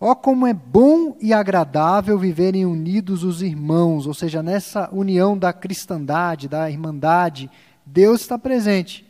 Ó 0.01 0.11
oh, 0.11 0.15
como 0.17 0.45
é 0.45 0.53
bom 0.53 1.15
e 1.21 1.31
agradável 1.31 2.19
viverem 2.19 2.65
unidos 2.65 3.23
os 3.23 3.41
irmãos, 3.41 4.05
ou 4.05 4.13
seja, 4.13 4.43
nessa 4.43 4.89
união 4.91 5.37
da 5.37 5.53
cristandade, 5.53 6.49
da 6.49 6.69
irmandade, 6.69 7.49
Deus 7.85 8.19
está 8.19 8.37
presente. 8.37 9.09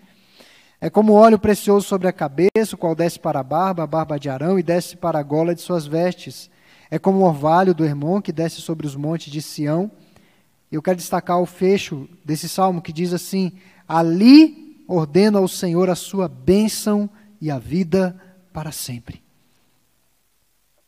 É 0.84 0.89
como 0.89 1.13
óleo 1.13 1.39
precioso 1.39 1.88
sobre 1.88 2.10
a 2.10 2.12
cabeça, 2.12 2.76
o 2.76 2.78
qual 2.78 2.93
desce 2.93 3.17
para 3.17 3.39
a 3.39 3.43
barba, 3.43 3.84
a 3.84 3.88
barba 3.88 4.19
de 4.19 4.30
Arão, 4.30 4.60
e 4.60 4.62
desce 4.62 4.98
para 4.98 5.17
a 5.17 5.24
gola 5.24 5.56
de 5.56 5.62
suas 5.62 5.88
vestes. 5.88 6.50
É 6.91 7.00
como 7.00 7.19
o 7.19 7.24
orvalho 7.24 7.74
do 7.74 7.86
Hermon, 7.86 8.22
que 8.22 8.34
desce 8.34 8.60
sobre 8.60 8.86
os 8.86 8.93
montes 8.93 9.32
de 9.32 9.41
Sião. 9.41 9.89
Eu 10.69 10.82
quero 10.82 10.98
destacar 10.98 11.39
o 11.39 11.46
fecho 11.46 12.06
desse 12.26 12.50
salmo 12.50 12.82
que 12.82 12.91
diz 12.91 13.13
assim: 13.13 13.54
Ali 13.88 14.84
ordena 14.86 15.39
ao 15.39 15.48
Senhor 15.48 15.89
a 15.89 15.96
sua 15.96 16.28
bênção 16.28 17.10
e 17.39 17.50
a 17.50 17.58
vida 17.58 18.13
para 18.52 18.74
sempre. 18.74 19.24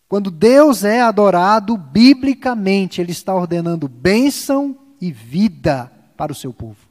Quando 0.10 0.30
Deus 0.30 0.84
é 0.84 1.00
adorado 1.00 1.78
biblicamente, 1.78 3.00
Ele 3.00 3.14
está 3.14 3.34
ordenando 3.34 3.88
bênção 3.88 4.78
e 5.00 5.10
vida 5.10 5.90
para 6.18 6.34
o 6.34 6.36
seu 6.36 6.52
povo. 6.52 6.85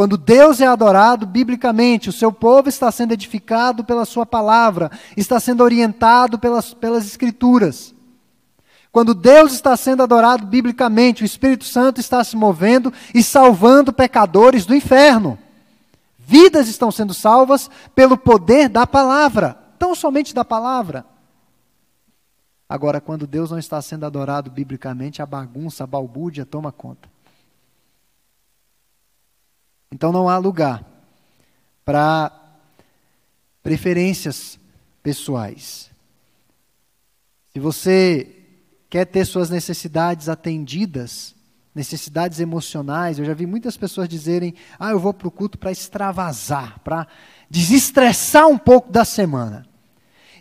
Quando 0.00 0.16
Deus 0.16 0.62
é 0.62 0.66
adorado 0.66 1.26
biblicamente, 1.26 2.08
o 2.08 2.12
seu 2.12 2.32
povo 2.32 2.70
está 2.70 2.90
sendo 2.90 3.12
edificado 3.12 3.84
pela 3.84 4.06
Sua 4.06 4.24
palavra, 4.24 4.90
está 5.14 5.38
sendo 5.38 5.62
orientado 5.62 6.38
pelas, 6.38 6.72
pelas 6.72 7.04
Escrituras. 7.04 7.94
Quando 8.90 9.12
Deus 9.12 9.52
está 9.52 9.76
sendo 9.76 10.02
adorado 10.02 10.46
biblicamente, 10.46 11.22
o 11.22 11.26
Espírito 11.26 11.64
Santo 11.64 12.00
está 12.00 12.24
se 12.24 12.34
movendo 12.34 12.90
e 13.14 13.22
salvando 13.22 13.92
pecadores 13.92 14.64
do 14.64 14.74
inferno. 14.74 15.38
Vidas 16.18 16.66
estão 16.66 16.90
sendo 16.90 17.12
salvas 17.12 17.68
pelo 17.94 18.16
poder 18.16 18.70
da 18.70 18.86
palavra, 18.86 19.58
tão 19.78 19.94
somente 19.94 20.34
da 20.34 20.46
palavra. 20.46 21.04
Agora, 22.66 23.02
quando 23.02 23.26
Deus 23.26 23.50
não 23.50 23.58
está 23.58 23.82
sendo 23.82 24.06
adorado 24.06 24.50
biblicamente, 24.50 25.20
a 25.20 25.26
bagunça, 25.26 25.84
a 25.84 25.86
balbúrdia 25.86 26.46
toma 26.46 26.72
conta. 26.72 27.19
Então 29.92 30.12
não 30.12 30.28
há 30.28 30.38
lugar 30.38 30.84
para 31.84 32.32
preferências 33.62 34.58
pessoais. 35.02 35.90
Se 37.52 37.58
você 37.58 38.36
quer 38.88 39.06
ter 39.06 39.24
suas 39.24 39.50
necessidades 39.50 40.28
atendidas, 40.28 41.34
necessidades 41.74 42.40
emocionais. 42.40 43.18
Eu 43.18 43.24
já 43.24 43.34
vi 43.34 43.46
muitas 43.46 43.76
pessoas 43.76 44.08
dizerem: 44.08 44.54
ah, 44.78 44.90
eu 44.90 44.98
vou 44.98 45.14
para 45.14 45.28
o 45.28 45.30
culto 45.30 45.58
para 45.58 45.70
extravasar, 45.70 46.80
para 46.80 47.06
desestressar 47.48 48.46
um 48.48 48.58
pouco 48.58 48.90
da 48.90 49.04
semana. 49.04 49.66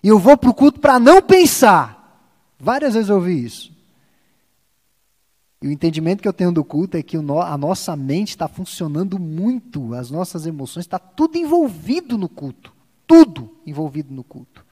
E 0.03 0.07
eu 0.07 0.17
vou 0.17 0.37
para 0.37 0.49
o 0.49 0.53
culto 0.53 0.79
para 0.79 0.99
não 0.99 1.21
pensar. 1.21 1.97
Várias 2.59 2.93
vezes 2.93 3.09
eu 3.09 3.15
ouvi 3.15 3.45
isso. 3.45 3.71
E 5.61 5.67
o 5.67 5.71
entendimento 5.71 6.21
que 6.21 6.27
eu 6.27 6.33
tenho 6.33 6.51
do 6.51 6.63
culto 6.63 6.95
é 6.95 7.03
que 7.03 7.17
a 7.17 7.57
nossa 7.57 7.95
mente 7.95 8.29
está 8.29 8.47
funcionando 8.47 9.19
muito, 9.19 9.93
as 9.93 10.09
nossas 10.09 10.45
emoções, 10.45 10.85
está 10.85 10.97
tudo 10.97 11.37
envolvido 11.37 12.17
no 12.17 12.29
culto. 12.29 12.73
Tudo 13.05 13.53
envolvido 13.65 14.13
no 14.13 14.23
culto. 14.23 14.65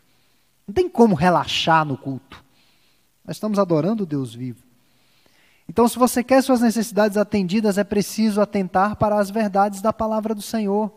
Não 0.66 0.74
tem 0.74 0.88
como 0.88 1.16
relaxar 1.16 1.84
no 1.84 1.98
culto. 1.98 2.44
Nós 3.26 3.36
estamos 3.36 3.60
adorando 3.60 4.04
o 4.04 4.06
Deus 4.06 4.34
vivo. 4.34 4.64
Então, 5.68 5.86
se 5.88 6.00
você 6.00 6.24
quer 6.24 6.42
suas 6.42 6.62
necessidades 6.62 7.18
atendidas, 7.18 7.78
é 7.78 7.84
preciso 7.84 8.40
atentar 8.40 8.96
para 8.96 9.20
as 9.20 9.30
verdades 9.30 9.82
da 9.82 9.92
palavra 9.92 10.34
do 10.34 10.42
Senhor. 10.42 10.90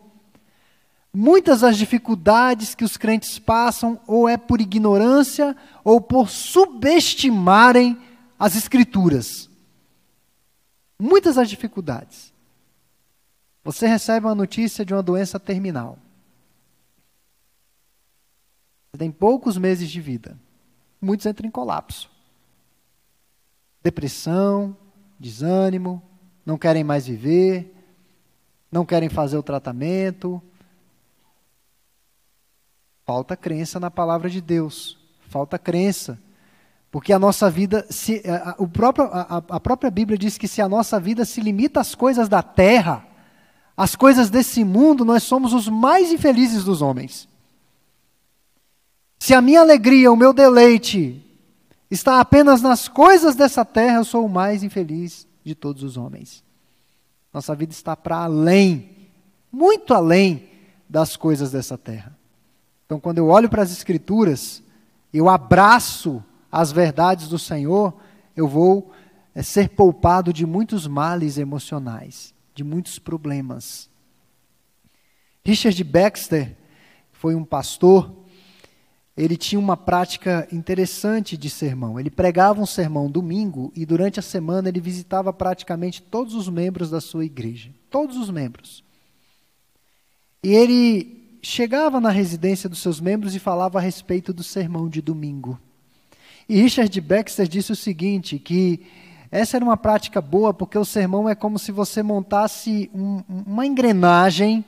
Muitas 1.13 1.59
das 1.59 1.77
dificuldades 1.77 2.73
que 2.73 2.85
os 2.85 2.95
crentes 2.95 3.37
passam, 3.37 3.99
ou 4.07 4.29
é 4.29 4.37
por 4.37 4.61
ignorância, 4.61 5.57
ou 5.83 5.99
por 5.99 6.29
subestimarem 6.29 7.97
as 8.39 8.55
Escrituras. 8.55 9.50
Muitas 11.01 11.35
das 11.35 11.49
dificuldades. 11.49 12.31
Você 13.63 13.87
recebe 13.87 14.25
uma 14.25 14.35
notícia 14.35 14.85
de 14.85 14.93
uma 14.93 15.01
doença 15.01 15.39
terminal. 15.39 15.97
Você 18.91 18.99
tem 18.99 19.11
poucos 19.11 19.57
meses 19.57 19.89
de 19.89 19.99
vida. 19.99 20.37
Muitos 21.01 21.25
entram 21.25 21.47
em 21.47 21.51
colapso 21.51 22.11
depressão, 23.81 24.77
desânimo, 25.19 26.01
não 26.45 26.57
querem 26.57 26.83
mais 26.83 27.07
viver, 27.07 27.73
não 28.71 28.85
querem 28.85 29.09
fazer 29.09 29.37
o 29.37 29.43
tratamento. 29.43 30.41
Falta 33.05 33.35
crença 33.35 33.79
na 33.79 33.89
palavra 33.89 34.29
de 34.29 34.39
Deus, 34.39 34.97
falta 35.29 35.57
crença. 35.57 36.19
Porque 36.91 37.13
a 37.13 37.19
nossa 37.19 37.49
vida, 37.49 37.85
se, 37.89 38.21
a, 38.27 38.55
o 38.57 38.67
próprio, 38.67 39.05
a, 39.05 39.37
a 39.49 39.59
própria 39.59 39.89
Bíblia 39.89 40.17
diz 40.17 40.37
que 40.37 40.47
se 40.47 40.61
a 40.61 40.67
nossa 40.67 40.99
vida 40.99 41.23
se 41.23 41.39
limita 41.39 41.79
às 41.79 41.95
coisas 41.95 42.27
da 42.27 42.43
terra, 42.43 43.07
às 43.77 43.95
coisas 43.95 44.29
desse 44.29 44.63
mundo, 44.65 45.05
nós 45.05 45.23
somos 45.23 45.53
os 45.53 45.69
mais 45.69 46.11
infelizes 46.11 46.65
dos 46.65 46.81
homens. 46.81 47.29
Se 49.17 49.33
a 49.33 49.41
minha 49.41 49.61
alegria, 49.61 50.11
o 50.11 50.17
meu 50.17 50.33
deleite 50.33 51.23
está 51.89 52.19
apenas 52.19 52.61
nas 52.61 52.89
coisas 52.89 53.35
dessa 53.35 53.63
terra, 53.63 53.97
eu 53.97 54.05
sou 54.05 54.25
o 54.25 54.29
mais 54.29 54.61
infeliz 54.61 55.25
de 55.45 55.55
todos 55.55 55.83
os 55.83 55.95
homens. 55.95 56.43
Nossa 57.33 57.55
vida 57.55 57.71
está 57.71 57.95
para 57.95 58.17
além, 58.17 59.09
muito 59.49 59.93
além 59.93 60.49
das 60.89 61.15
coisas 61.15 61.51
dessa 61.51 61.77
terra. 61.77 62.17
Então, 62.85 62.99
quando 62.99 63.19
eu 63.19 63.27
olho 63.27 63.49
para 63.49 63.61
as 63.61 63.71
Escrituras, 63.71 64.61
eu 65.13 65.29
abraço 65.29 66.21
as 66.51 66.71
verdades 66.71 67.27
do 67.27 67.39
Senhor, 67.39 67.93
eu 68.35 68.47
vou 68.47 68.91
é, 69.33 69.41
ser 69.41 69.69
poupado 69.69 70.33
de 70.33 70.45
muitos 70.45 70.87
males 70.87 71.37
emocionais, 71.37 72.33
de 72.53 72.63
muitos 72.63 72.99
problemas. 72.99 73.89
Richard 75.43 75.83
Baxter 75.83 76.57
foi 77.11 77.33
um 77.35 77.45
pastor 77.45 78.21
ele 79.15 79.35
tinha 79.35 79.59
uma 79.59 79.75
prática 79.75 80.47
interessante 80.51 81.37
de 81.37 81.49
sermão. 81.49 81.99
Ele 81.99 82.09
pregava 82.09 82.61
um 82.61 82.65
sermão 82.65 83.09
domingo 83.09 83.71
e 83.75 83.85
durante 83.85 84.19
a 84.19 84.23
semana 84.23 84.69
ele 84.69 84.79
visitava 84.79 85.33
praticamente 85.33 86.01
todos 86.01 86.33
os 86.33 86.47
membros 86.47 86.89
da 86.89 87.01
sua 87.01 87.25
igreja. 87.25 87.71
Todos 87.89 88.15
os 88.15 88.29
membros. 88.29 88.83
E 90.43 90.49
ele 90.49 91.37
chegava 91.41 91.99
na 91.99 92.09
residência 92.09 92.69
dos 92.69 92.79
seus 92.79 92.99
membros 92.99 93.35
e 93.35 93.39
falava 93.39 93.79
a 93.79 93.81
respeito 93.81 94.33
do 94.33 94.43
sermão 94.43 94.87
de 94.87 95.01
domingo. 95.01 95.59
E 96.51 96.61
Richard 96.61 96.99
Baxter 96.99 97.47
disse 97.47 97.71
o 97.71 97.75
seguinte: 97.77 98.37
que 98.37 98.81
essa 99.31 99.55
era 99.55 99.63
uma 99.63 99.77
prática 99.77 100.19
boa 100.19 100.53
porque 100.53 100.77
o 100.77 100.83
sermão 100.83 101.29
é 101.29 101.33
como 101.33 101.57
se 101.57 101.71
você 101.71 102.03
montasse 102.03 102.91
um, 102.93 103.23
uma 103.29 103.65
engrenagem 103.65 104.65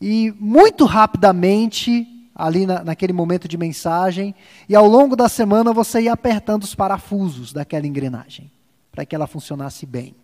e 0.00 0.34
muito 0.40 0.86
rapidamente 0.86 2.30
ali 2.34 2.64
na, 2.64 2.82
naquele 2.82 3.12
momento 3.12 3.46
de 3.46 3.58
mensagem, 3.58 4.34
e 4.66 4.74
ao 4.74 4.86
longo 4.86 5.14
da 5.14 5.28
semana 5.28 5.74
você 5.74 6.02
ia 6.02 6.12
apertando 6.14 6.62
os 6.62 6.74
parafusos 6.74 7.52
daquela 7.52 7.86
engrenagem, 7.86 8.50
para 8.90 9.04
que 9.04 9.14
ela 9.14 9.26
funcionasse 9.26 9.84
bem. 9.84 10.14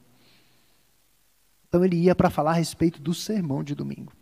Então 1.69 1.85
ele 1.85 1.97
ia 1.97 2.15
para 2.15 2.31
falar 2.31 2.53
a 2.53 2.55
respeito 2.55 3.03
do 3.03 3.13
sermão 3.13 3.63
de 3.63 3.75
domingo. 3.75 4.15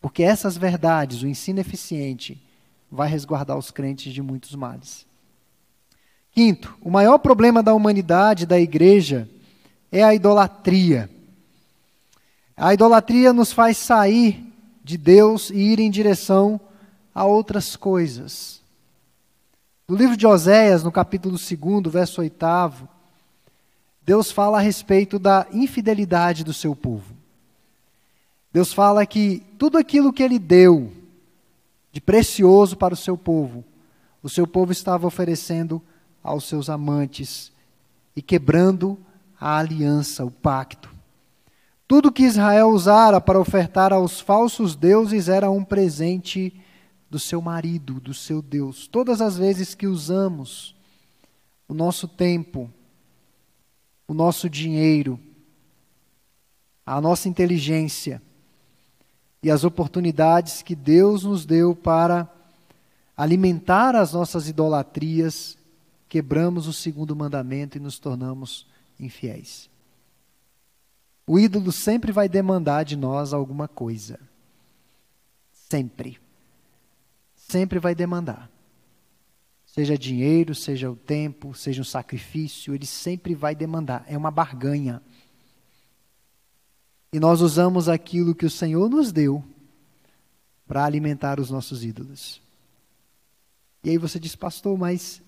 Porque 0.00 0.24
essas 0.24 0.56
verdades, 0.56 1.22
o 1.22 1.28
ensino 1.28 1.60
eficiente, 1.60 2.42
vai 2.92 3.08
resguardar 3.08 3.56
os 3.56 3.70
crentes 3.70 4.12
de 4.12 4.20
muitos 4.20 4.54
males. 4.54 5.06
Quinto, 6.30 6.76
o 6.82 6.90
maior 6.90 7.16
problema 7.18 7.62
da 7.62 7.72
humanidade, 7.72 8.44
da 8.44 8.60
igreja, 8.60 9.26
é 9.90 10.02
a 10.02 10.14
idolatria. 10.14 11.08
A 12.54 12.74
idolatria 12.74 13.32
nos 13.32 13.50
faz 13.50 13.78
sair 13.78 14.44
de 14.84 14.98
Deus 14.98 15.48
e 15.48 15.56
ir 15.56 15.80
em 15.80 15.90
direção 15.90 16.60
a 17.14 17.24
outras 17.24 17.76
coisas. 17.76 18.60
No 19.88 19.96
livro 19.96 20.16
de 20.16 20.26
Oséias, 20.26 20.82
no 20.82 20.92
capítulo 20.92 21.36
2, 21.36 21.92
verso 21.92 22.20
8, 22.20 22.36
Deus 24.02 24.30
fala 24.30 24.58
a 24.58 24.60
respeito 24.60 25.18
da 25.18 25.46
infidelidade 25.50 26.44
do 26.44 26.52
seu 26.52 26.76
povo. 26.76 27.14
Deus 28.52 28.70
fala 28.72 29.06
que 29.06 29.42
tudo 29.58 29.78
aquilo 29.78 30.12
que 30.12 30.22
ele 30.22 30.38
deu 30.38 30.92
de 31.92 32.00
precioso 32.00 32.76
para 32.76 32.94
o 32.94 32.96
seu 32.96 33.16
povo, 33.16 33.64
o 34.22 34.28
seu 34.28 34.46
povo 34.46 34.72
estava 34.72 35.06
oferecendo 35.06 35.82
aos 36.22 36.44
seus 36.44 36.70
amantes 36.70 37.52
e 38.16 38.22
quebrando 38.22 38.98
a 39.38 39.58
aliança, 39.58 40.24
o 40.24 40.30
pacto. 40.30 40.90
Tudo 41.86 42.12
que 42.12 42.22
Israel 42.22 42.68
usara 42.68 43.20
para 43.20 43.38
ofertar 43.38 43.92
aos 43.92 44.20
falsos 44.20 44.74
deuses 44.74 45.28
era 45.28 45.50
um 45.50 45.62
presente 45.62 46.58
do 47.10 47.18
seu 47.18 47.42
marido, 47.42 48.00
do 48.00 48.14
seu 48.14 48.40
Deus. 48.40 48.86
Todas 48.86 49.20
as 49.20 49.36
vezes 49.36 49.74
que 49.74 49.86
usamos 49.86 50.74
o 51.68 51.74
nosso 51.74 52.08
tempo, 52.08 52.70
o 54.08 54.14
nosso 54.14 54.48
dinheiro, 54.48 55.20
a 56.86 57.00
nossa 57.00 57.28
inteligência 57.28 58.22
e 59.42 59.50
as 59.50 59.64
oportunidades 59.64 60.62
que 60.62 60.74
Deus 60.74 61.24
nos 61.24 61.44
deu 61.44 61.74
para 61.74 62.30
alimentar 63.16 63.96
as 63.96 64.12
nossas 64.12 64.48
idolatrias, 64.48 65.58
quebramos 66.08 66.66
o 66.66 66.72
segundo 66.72 67.16
mandamento 67.16 67.76
e 67.76 67.80
nos 67.80 67.98
tornamos 67.98 68.66
infiéis. 69.00 69.68
O 71.26 71.38
ídolo 71.38 71.72
sempre 71.72 72.12
vai 72.12 72.28
demandar 72.28 72.84
de 72.84 72.96
nós 72.96 73.32
alguma 73.32 73.66
coisa. 73.66 74.18
Sempre. 75.52 76.18
Sempre 77.34 77.78
vai 77.78 77.94
demandar. 77.94 78.50
Seja 79.66 79.96
dinheiro, 79.96 80.54
seja 80.54 80.90
o 80.90 80.96
tempo, 80.96 81.54
seja 81.54 81.80
um 81.80 81.84
sacrifício, 81.84 82.74
ele 82.74 82.86
sempre 82.86 83.34
vai 83.34 83.54
demandar. 83.54 84.04
É 84.06 84.16
uma 84.18 84.30
barganha. 84.30 85.00
E 87.12 87.20
nós 87.20 87.40
usamos 87.40 87.88
aquilo 87.88 88.34
que 88.34 88.46
o 88.46 88.50
Senhor 88.50 88.88
nos 88.88 89.12
deu 89.12 89.44
para 90.66 90.84
alimentar 90.84 91.38
os 91.38 91.50
nossos 91.50 91.84
ídolos. 91.84 92.40
E 93.84 93.90
aí 93.90 93.98
você 93.98 94.18
diz, 94.18 94.34
pastor, 94.34 94.78
mas 94.78 95.20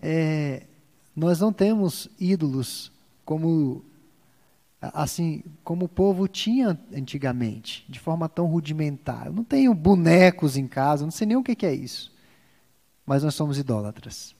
é, 0.00 0.66
nós 1.14 1.40
não 1.40 1.52
temos 1.52 2.08
ídolos 2.18 2.90
como 3.24 3.84
assim 4.80 5.42
como 5.64 5.86
o 5.86 5.88
povo 5.88 6.28
tinha 6.28 6.78
antigamente, 6.94 7.84
de 7.88 7.98
forma 7.98 8.28
tão 8.28 8.46
rudimentar. 8.46 9.26
Eu 9.26 9.32
não 9.32 9.44
tenho 9.44 9.74
bonecos 9.74 10.56
em 10.56 10.66
casa, 10.66 11.04
não 11.04 11.10
sei 11.10 11.26
nem 11.26 11.36
o 11.36 11.42
que, 11.42 11.66
é 11.66 11.74
isso. 11.74 12.12
Mas 13.04 13.22
nós 13.22 13.34
somos 13.34 13.58
idólatras. 13.58 14.34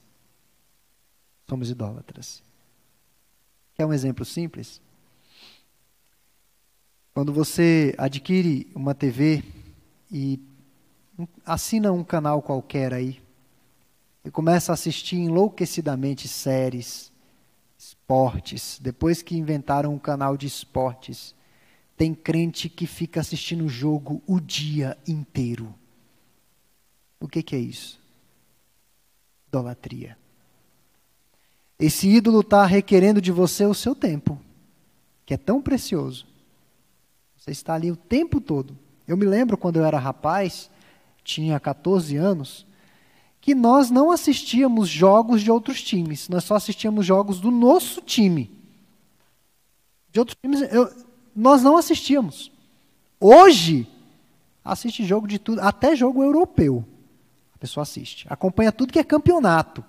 Somos 1.47 1.69
idólatras. 1.69 2.41
Quer 3.75 3.85
um 3.85 3.93
exemplo 3.93 4.23
simples? 4.23 4.81
Quando 7.19 7.33
você 7.33 7.93
adquire 7.97 8.71
uma 8.73 8.95
TV 8.95 9.43
e 10.09 10.39
assina 11.45 11.91
um 11.91 12.01
canal 12.01 12.41
qualquer 12.41 12.93
aí, 12.93 13.21
e 14.23 14.31
começa 14.31 14.71
a 14.71 14.75
assistir 14.75 15.17
enlouquecidamente 15.17 16.29
séries, 16.29 17.11
esportes, 17.77 18.79
depois 18.81 19.21
que 19.21 19.35
inventaram 19.35 19.93
um 19.93 19.99
canal 19.99 20.37
de 20.37 20.47
esportes, 20.47 21.35
tem 21.97 22.13
crente 22.13 22.69
que 22.69 22.87
fica 22.87 23.19
assistindo 23.19 23.65
o 23.65 23.69
jogo 23.69 24.23
o 24.25 24.39
dia 24.39 24.97
inteiro. 25.05 25.75
O 27.19 27.27
que, 27.27 27.43
que 27.43 27.53
é 27.53 27.59
isso? 27.59 27.99
Idolatria. 29.49 30.17
Esse 31.77 32.07
ídolo 32.07 32.39
está 32.39 32.65
requerendo 32.65 33.19
de 33.19 33.33
você 33.33 33.65
o 33.65 33.73
seu 33.73 33.93
tempo, 33.93 34.39
que 35.25 35.33
é 35.33 35.37
tão 35.37 35.61
precioso. 35.61 36.29
Você 37.39 37.51
está 37.51 37.73
ali 37.73 37.89
o 37.89 37.95
tempo 37.95 38.41
todo. 38.41 38.77
Eu 39.07 39.17
me 39.17 39.25
lembro 39.25 39.57
quando 39.57 39.77
eu 39.77 39.85
era 39.85 39.97
rapaz, 39.97 40.69
tinha 41.23 41.59
14 41.59 42.15
anos, 42.17 42.67
que 43.41 43.55
nós 43.55 43.89
não 43.89 44.11
assistíamos 44.11 44.89
jogos 44.89 45.41
de 45.41 45.49
outros 45.49 45.81
times, 45.81 46.27
nós 46.27 46.43
só 46.43 46.55
assistíamos 46.55 47.05
jogos 47.05 47.39
do 47.39 47.49
nosso 47.49 48.01
time. 48.01 48.51
De 50.11 50.19
outros 50.19 50.37
times, 50.41 50.61
eu, 50.71 50.91
nós 51.35 51.63
não 51.63 51.77
assistíamos. 51.77 52.51
Hoje, 53.19 53.87
assiste 54.63 55.05
jogo 55.05 55.27
de 55.27 55.39
tudo, 55.39 55.61
até 55.61 55.95
jogo 55.95 56.21
europeu. 56.21 56.85
A 57.55 57.57
pessoa 57.57 57.83
assiste. 57.83 58.27
Acompanha 58.29 58.71
tudo 58.71 58.93
que 58.93 58.99
é 58.99 59.03
campeonato. 59.03 59.83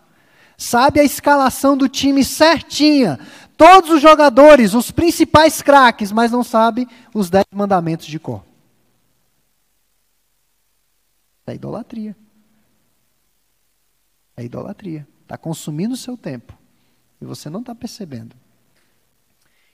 Sabe 0.60 1.00
a 1.00 1.02
escalação 1.02 1.74
do 1.74 1.88
time 1.88 2.22
certinha. 2.22 3.18
Todos 3.56 3.88
os 3.88 4.02
jogadores, 4.02 4.74
os 4.74 4.90
principais 4.90 5.62
craques, 5.62 6.12
mas 6.12 6.30
não 6.30 6.44
sabe 6.44 6.86
os 7.14 7.30
dez 7.30 7.46
mandamentos 7.50 8.04
de 8.04 8.18
cor. 8.18 8.44
É 11.46 11.54
idolatria. 11.54 12.14
É 14.36 14.44
idolatria. 14.44 15.08
Está 15.22 15.38
consumindo 15.38 15.94
o 15.94 15.96
seu 15.96 16.14
tempo. 16.14 16.52
E 17.22 17.24
você 17.24 17.48
não 17.48 17.60
está 17.60 17.74
percebendo. 17.74 18.36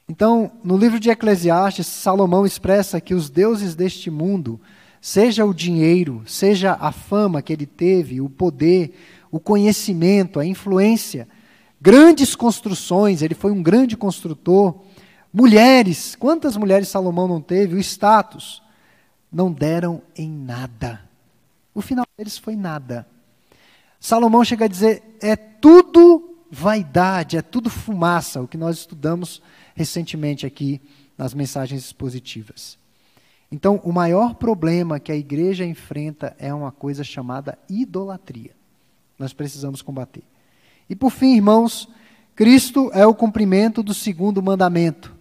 Então, 0.08 0.52
no 0.62 0.76
livro 0.76 1.00
de 1.00 1.10
Eclesiastes, 1.10 1.88
Salomão 1.88 2.46
expressa 2.46 3.00
que 3.00 3.12
os 3.12 3.28
deuses 3.28 3.74
deste 3.74 4.08
mundo, 4.08 4.60
seja 5.00 5.44
o 5.44 5.52
dinheiro, 5.52 6.22
seja 6.26 6.78
a 6.80 6.92
fama 6.92 7.42
que 7.42 7.52
ele 7.52 7.66
teve, 7.66 8.20
o 8.20 8.30
poder, 8.30 8.94
o 9.36 9.40
conhecimento, 9.40 10.40
a 10.40 10.46
influência, 10.46 11.28
grandes 11.78 12.34
construções, 12.34 13.20
ele 13.20 13.34
foi 13.34 13.52
um 13.52 13.62
grande 13.62 13.94
construtor, 13.96 14.80
mulheres, 15.30 16.16
quantas 16.16 16.56
mulheres 16.56 16.88
Salomão 16.88 17.28
não 17.28 17.40
teve, 17.40 17.74
o 17.74 17.78
status, 17.78 18.62
não 19.30 19.52
deram 19.52 20.00
em 20.16 20.30
nada. 20.30 21.02
O 21.74 21.82
final 21.82 22.06
deles 22.16 22.38
foi 22.38 22.56
nada. 22.56 23.06
Salomão 24.00 24.42
chega 24.42 24.64
a 24.64 24.68
dizer: 24.68 25.02
é 25.20 25.36
tudo 25.36 26.38
vaidade, 26.50 27.36
é 27.36 27.42
tudo 27.42 27.68
fumaça, 27.68 28.40
o 28.40 28.48
que 28.48 28.56
nós 28.56 28.78
estudamos 28.78 29.42
recentemente 29.74 30.46
aqui 30.46 30.80
nas 31.18 31.34
mensagens 31.34 31.84
expositivas. 31.84 32.78
Então, 33.52 33.80
o 33.84 33.92
maior 33.92 34.34
problema 34.34 34.98
que 34.98 35.12
a 35.12 35.16
igreja 35.16 35.66
enfrenta 35.66 36.34
é 36.38 36.54
uma 36.54 36.72
coisa 36.72 37.04
chamada 37.04 37.58
idolatria. 37.68 38.55
Nós 39.18 39.32
precisamos 39.32 39.82
combater. 39.82 40.22
E 40.88 40.94
por 40.94 41.10
fim, 41.10 41.36
irmãos, 41.36 41.88
Cristo 42.34 42.90
é 42.92 43.06
o 43.06 43.14
cumprimento 43.14 43.82
do 43.82 43.94
segundo 43.94 44.42
mandamento. 44.42 45.14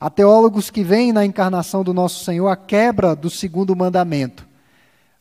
Há 0.00 0.08
teólogos 0.08 0.70
que 0.70 0.84
veem 0.84 1.12
na 1.12 1.24
encarnação 1.24 1.82
do 1.82 1.92
nosso 1.92 2.24
Senhor 2.24 2.48
a 2.48 2.56
quebra 2.56 3.16
do 3.16 3.28
segundo 3.28 3.74
mandamento, 3.74 4.46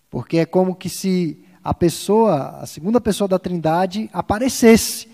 porque 0.09 0.37
é 0.37 0.45
como 0.45 0.75
que 0.75 0.87
se 0.87 1.43
a 1.63 1.73
pessoa, 1.73 2.59
a 2.61 2.65
segunda 2.67 3.01
pessoa 3.01 3.27
da 3.27 3.39
Trindade, 3.39 4.09
aparecesse, 4.13 5.07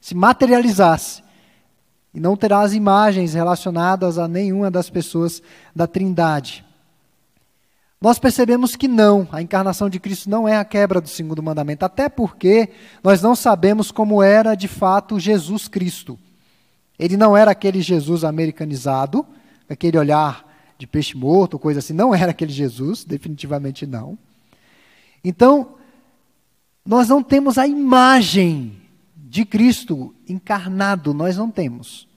se 0.00 0.14
materializasse. 0.14 1.22
E 2.12 2.18
não 2.18 2.36
terá 2.36 2.62
as 2.62 2.72
imagens 2.72 3.34
relacionadas 3.34 4.18
a 4.18 4.26
nenhuma 4.26 4.70
das 4.70 4.90
pessoas 4.90 5.42
da 5.76 5.86
Trindade. 5.86 6.64
Nós 8.00 8.18
percebemos 8.18 8.76
que 8.76 8.88
não, 8.88 9.28
a 9.30 9.42
encarnação 9.42 9.90
de 9.90 10.00
Cristo 10.00 10.30
não 10.30 10.48
é 10.48 10.56
a 10.56 10.64
quebra 10.64 11.02
do 11.02 11.08
segundo 11.08 11.42
mandamento, 11.42 11.84
até 11.84 12.08
porque 12.08 12.70
nós 13.04 13.20
não 13.20 13.36
sabemos 13.36 13.90
como 13.90 14.22
era 14.22 14.54
de 14.54 14.66
fato 14.66 15.20
Jesus 15.20 15.68
Cristo. 15.68 16.18
Ele 16.98 17.16
não 17.16 17.36
era 17.36 17.50
aquele 17.50 17.82
Jesus 17.82 18.24
americanizado, 18.24 19.26
aquele 19.68 19.98
olhar 19.98 20.48
de 20.78 20.86
peixe 20.86 21.14
morto, 21.14 21.58
coisa 21.58 21.80
assim, 21.80 21.92
não 21.92 22.14
era 22.14 22.30
aquele 22.30 22.52
Jesus, 22.52 23.04
definitivamente 23.04 23.86
não. 23.86 24.18
Então, 25.22 25.74
nós 26.84 27.06
não 27.06 27.22
temos 27.22 27.58
a 27.58 27.66
imagem 27.66 28.80
de 29.14 29.44
Cristo 29.44 30.14
encarnado, 30.26 31.12
nós 31.12 31.36
não 31.36 31.50
temos. 31.50 32.08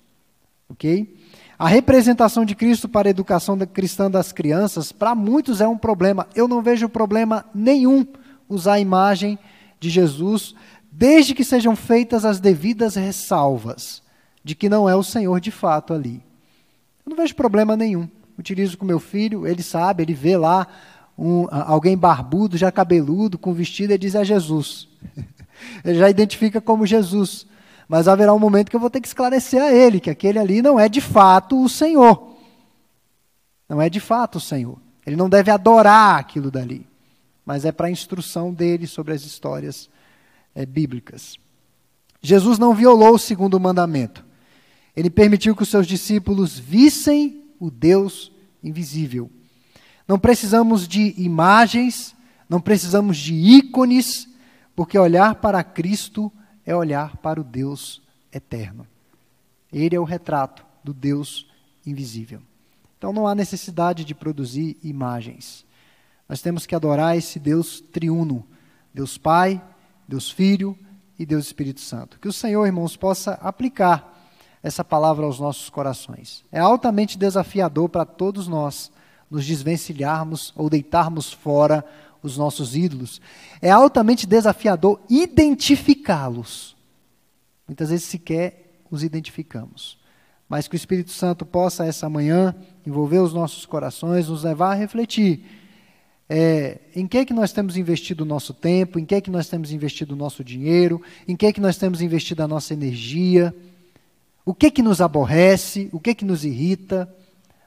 OK? 0.70 1.14
A 1.58 1.68
representação 1.68 2.44
de 2.46 2.56
Cristo 2.56 2.90
para 2.90 3.08
a 3.08 3.12
educação 3.12 3.58
cristã 3.60 4.10
das 4.10 4.32
crianças, 4.32 4.92
para 4.92 5.14
muitos 5.14 5.62
é 5.62 5.68
um 5.68 5.78
problema. 5.78 6.28
Eu 6.36 6.48
não 6.48 6.62
vejo 6.62 6.90
problema 6.90 7.46
nenhum 7.54 8.06
usar 8.50 8.74
a 8.74 8.80
imagem 8.80 9.38
de 9.80 9.90
Jesus, 9.90 10.56
desde 10.92 11.34
que 11.34 11.44
sejam 11.44 11.76
feitas 11.76 12.26
as 12.26 12.40
devidas 12.40 12.96
ressalvas 12.96 14.02
de 14.44 14.56
que 14.56 14.68
não 14.68 14.90
é 14.90 14.96
o 14.96 15.04
Senhor 15.04 15.40
de 15.40 15.52
fato 15.52 15.94
ali. 15.94 16.22
Eu 17.06 17.12
não 17.12 17.18
vejo 17.18 17.36
problema 17.36 17.76
nenhum. 17.76 18.08
Utilizo 18.38 18.78
com 18.78 18.86
meu 18.86 19.00
filho, 19.00 19.48
ele 19.48 19.62
sabe, 19.62 20.04
ele 20.04 20.14
vê 20.14 20.36
lá 20.36 20.68
um, 21.18 21.46
alguém 21.50 21.98
barbudo, 21.98 22.58
já 22.58 22.72
cabeludo, 22.72 23.38
com 23.38 23.54
vestido, 23.54 23.92
ele 23.92 24.00
diz 24.00 24.16
é 24.16 24.26
Jesus. 24.26 24.88
ele 25.86 26.00
já 26.00 26.10
identifica 26.10 26.60
como 26.60 26.86
Jesus. 26.86 27.46
Mas 27.94 28.08
haverá 28.08 28.34
um 28.34 28.40
momento 28.40 28.72
que 28.72 28.76
eu 28.76 28.80
vou 28.80 28.90
ter 28.90 29.00
que 29.00 29.08
esclarecer 29.08 29.62
a 29.62 29.72
ele 29.72 30.00
que 30.00 30.10
aquele 30.10 30.40
ali 30.40 30.64
não 30.64 30.80
é 30.80 30.90
de 30.90 31.00
fato 31.00 31.64
o 31.64 31.70
Senhor. 31.70 32.36
Não 33.70 33.80
é 33.80 33.88
de 33.88 34.00
fato 34.00 34.40
o 34.40 34.42
Senhor. 34.42 34.80
Ele 35.06 35.16
não 35.16 35.30
deve 35.30 35.52
adorar 35.52 36.18
aquilo 36.18 36.50
dali. 36.50 36.88
Mas 37.46 37.66
é 37.66 37.72
para 37.72 37.86
a 37.86 37.92
instrução 37.92 38.52
dele 38.52 38.88
sobre 38.88 39.14
as 39.14 39.22
histórias 39.22 39.92
é, 40.56 40.66
bíblicas. 40.66 41.38
Jesus 42.20 42.58
não 42.58 42.74
violou 42.74 43.14
o 43.14 43.20
segundo 43.20 43.60
mandamento. 43.60 44.26
Ele 44.98 45.12
permitiu 45.12 45.56
que 45.56 45.62
os 45.62 45.70
seus 45.70 45.86
discípulos 45.86 46.58
vissem 46.58 47.44
o 47.60 47.70
Deus 47.70 48.32
invisível. 48.64 49.30
Não 50.08 50.18
precisamos 50.18 50.88
de 50.88 51.14
imagens, 51.16 52.16
não 52.50 52.60
precisamos 52.60 53.18
de 53.18 53.36
ícones, 53.36 54.28
porque 54.76 54.98
olhar 54.98 55.36
para 55.36 55.64
Cristo 55.64 56.32
é 56.66 56.76
olhar 56.76 57.18
para 57.18 57.40
o 57.40 57.44
Deus 57.44 58.02
eterno. 58.32 58.88
Ele 59.72 59.96
é 59.96 60.00
o 60.00 60.04
retrato 60.04 60.66
do 60.84 60.94
Deus 60.94 61.48
invisível. 61.86 62.42
Então 62.98 63.12
não 63.12 63.28
há 63.28 63.36
necessidade 63.36 64.06
de 64.06 64.16
produzir 64.16 64.78
imagens. 64.84 65.66
Nós 66.28 66.42
temos 66.42 66.66
que 66.66 66.76
adorar 66.76 67.18
esse 67.18 67.40
Deus 67.40 67.82
triuno, 67.82 68.46
Deus 68.94 69.18
Pai, 69.18 69.62
Deus 70.08 70.32
Filho 70.32 70.78
e 71.18 71.26
Deus 71.26 71.46
Espírito 71.46 71.82
Santo. 71.82 72.20
Que 72.20 72.28
o 72.28 72.34
Senhor, 72.34 72.66
irmãos, 72.66 72.96
possa 72.96 73.34
aplicar 73.42 74.14
essa 74.62 74.84
palavra 74.84 75.26
aos 75.26 75.40
nossos 75.40 75.70
corações. 75.70 76.46
É 76.52 76.60
altamente 76.60 77.18
desafiador 77.18 77.90
para 77.90 78.06
todos 78.06 78.48
nós 78.48 78.92
nos 79.30 79.46
desvencilharmos 79.46 80.54
ou 80.56 80.70
deitarmos 80.70 81.34
fora 81.34 81.84
os 82.24 82.38
nossos 82.38 82.76
ídolos. 82.76 83.22
É 83.62 83.70
altamente 83.70 84.26
desafiador 84.26 85.00
identificá-los. 85.10 86.76
Muitas 87.68 87.90
vezes 87.90 88.06
sequer 88.06 88.82
os 88.90 89.04
identificamos. 89.04 90.00
Mas 90.50 90.68
que 90.68 90.76
o 90.76 90.78
Espírito 90.78 91.12
Santo 91.12 91.46
possa, 91.46 91.86
essa 91.86 92.10
manhã, 92.10 92.56
envolver 92.86 93.20
os 93.20 93.34
nossos 93.34 93.66
corações, 93.66 94.30
nos 94.30 94.44
levar 94.44 94.72
a 94.72 94.76
refletir 94.76 95.44
é, 96.30 96.80
em 96.96 97.06
que 97.06 97.18
é 97.18 97.26
que 97.26 97.34
nós 97.34 97.52
temos 97.52 97.78
investido 97.78 98.24
o 98.24 98.28
nosso 98.28 98.54
tempo, 98.54 98.98
em 98.98 99.06
que 99.06 99.14
é 99.14 99.22
que 99.22 99.30
nós 99.30 99.48
temos 99.48 99.72
investido 99.72 100.14
o 100.14 100.18
nosso 100.18 100.44
dinheiro, 100.44 101.02
em 101.28 101.36
que 101.36 101.46
é 101.46 101.54
que 101.54 101.62
nós 101.62 101.78
temos 101.78 102.02
investido 102.02 102.42
a 102.42 102.48
nossa 102.48 102.74
energia 102.74 103.54
o 104.46 104.54
que 104.54 104.70
que 104.70 104.82
nos 104.82 105.00
aborrece, 105.00 105.90
o 105.92 106.00
que 106.00 106.14
que 106.14 106.26
nos 106.26 106.44
irrita. 106.44 107.14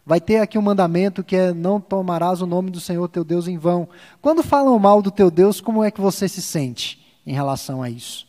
Vai 0.06 0.20
ter 0.20 0.38
aqui 0.38 0.56
um 0.56 0.62
mandamento 0.62 1.24
que 1.24 1.34
é 1.34 1.52
não 1.52 1.80
tomarás 1.80 2.40
o 2.40 2.46
nome 2.46 2.70
do 2.70 2.78
Senhor 2.78 3.08
teu 3.08 3.24
Deus 3.24 3.48
em 3.48 3.58
vão. 3.58 3.88
Quando 4.22 4.40
falam 4.40 4.78
mal 4.78 5.02
do 5.02 5.10
teu 5.10 5.32
Deus, 5.32 5.60
como 5.60 5.82
é 5.82 5.90
que 5.90 6.00
você 6.00 6.28
se 6.28 6.40
sente 6.40 7.04
em 7.26 7.34
relação 7.34 7.82
a 7.82 7.90
isso? 7.90 8.24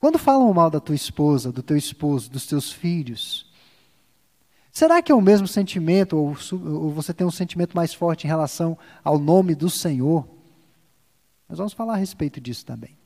Quando 0.00 0.18
falam 0.18 0.52
mal 0.52 0.68
da 0.68 0.80
tua 0.80 0.96
esposa, 0.96 1.52
do 1.52 1.62
teu 1.62 1.76
esposo, 1.76 2.28
dos 2.28 2.44
teus 2.44 2.72
filhos, 2.72 3.46
será 4.72 5.00
que 5.00 5.12
é 5.12 5.14
o 5.14 5.22
mesmo 5.22 5.46
sentimento, 5.46 6.16
ou, 6.16 6.36
ou 6.52 6.90
você 6.90 7.14
tem 7.14 7.24
um 7.24 7.30
sentimento 7.30 7.76
mais 7.76 7.94
forte 7.94 8.24
em 8.24 8.28
relação 8.28 8.76
ao 9.04 9.16
nome 9.16 9.54
do 9.54 9.70
Senhor? 9.70 10.26
Nós 11.48 11.58
vamos 11.58 11.72
falar 11.72 11.94
a 11.94 11.98
respeito 11.98 12.40
disso 12.40 12.66
também. 12.66 12.98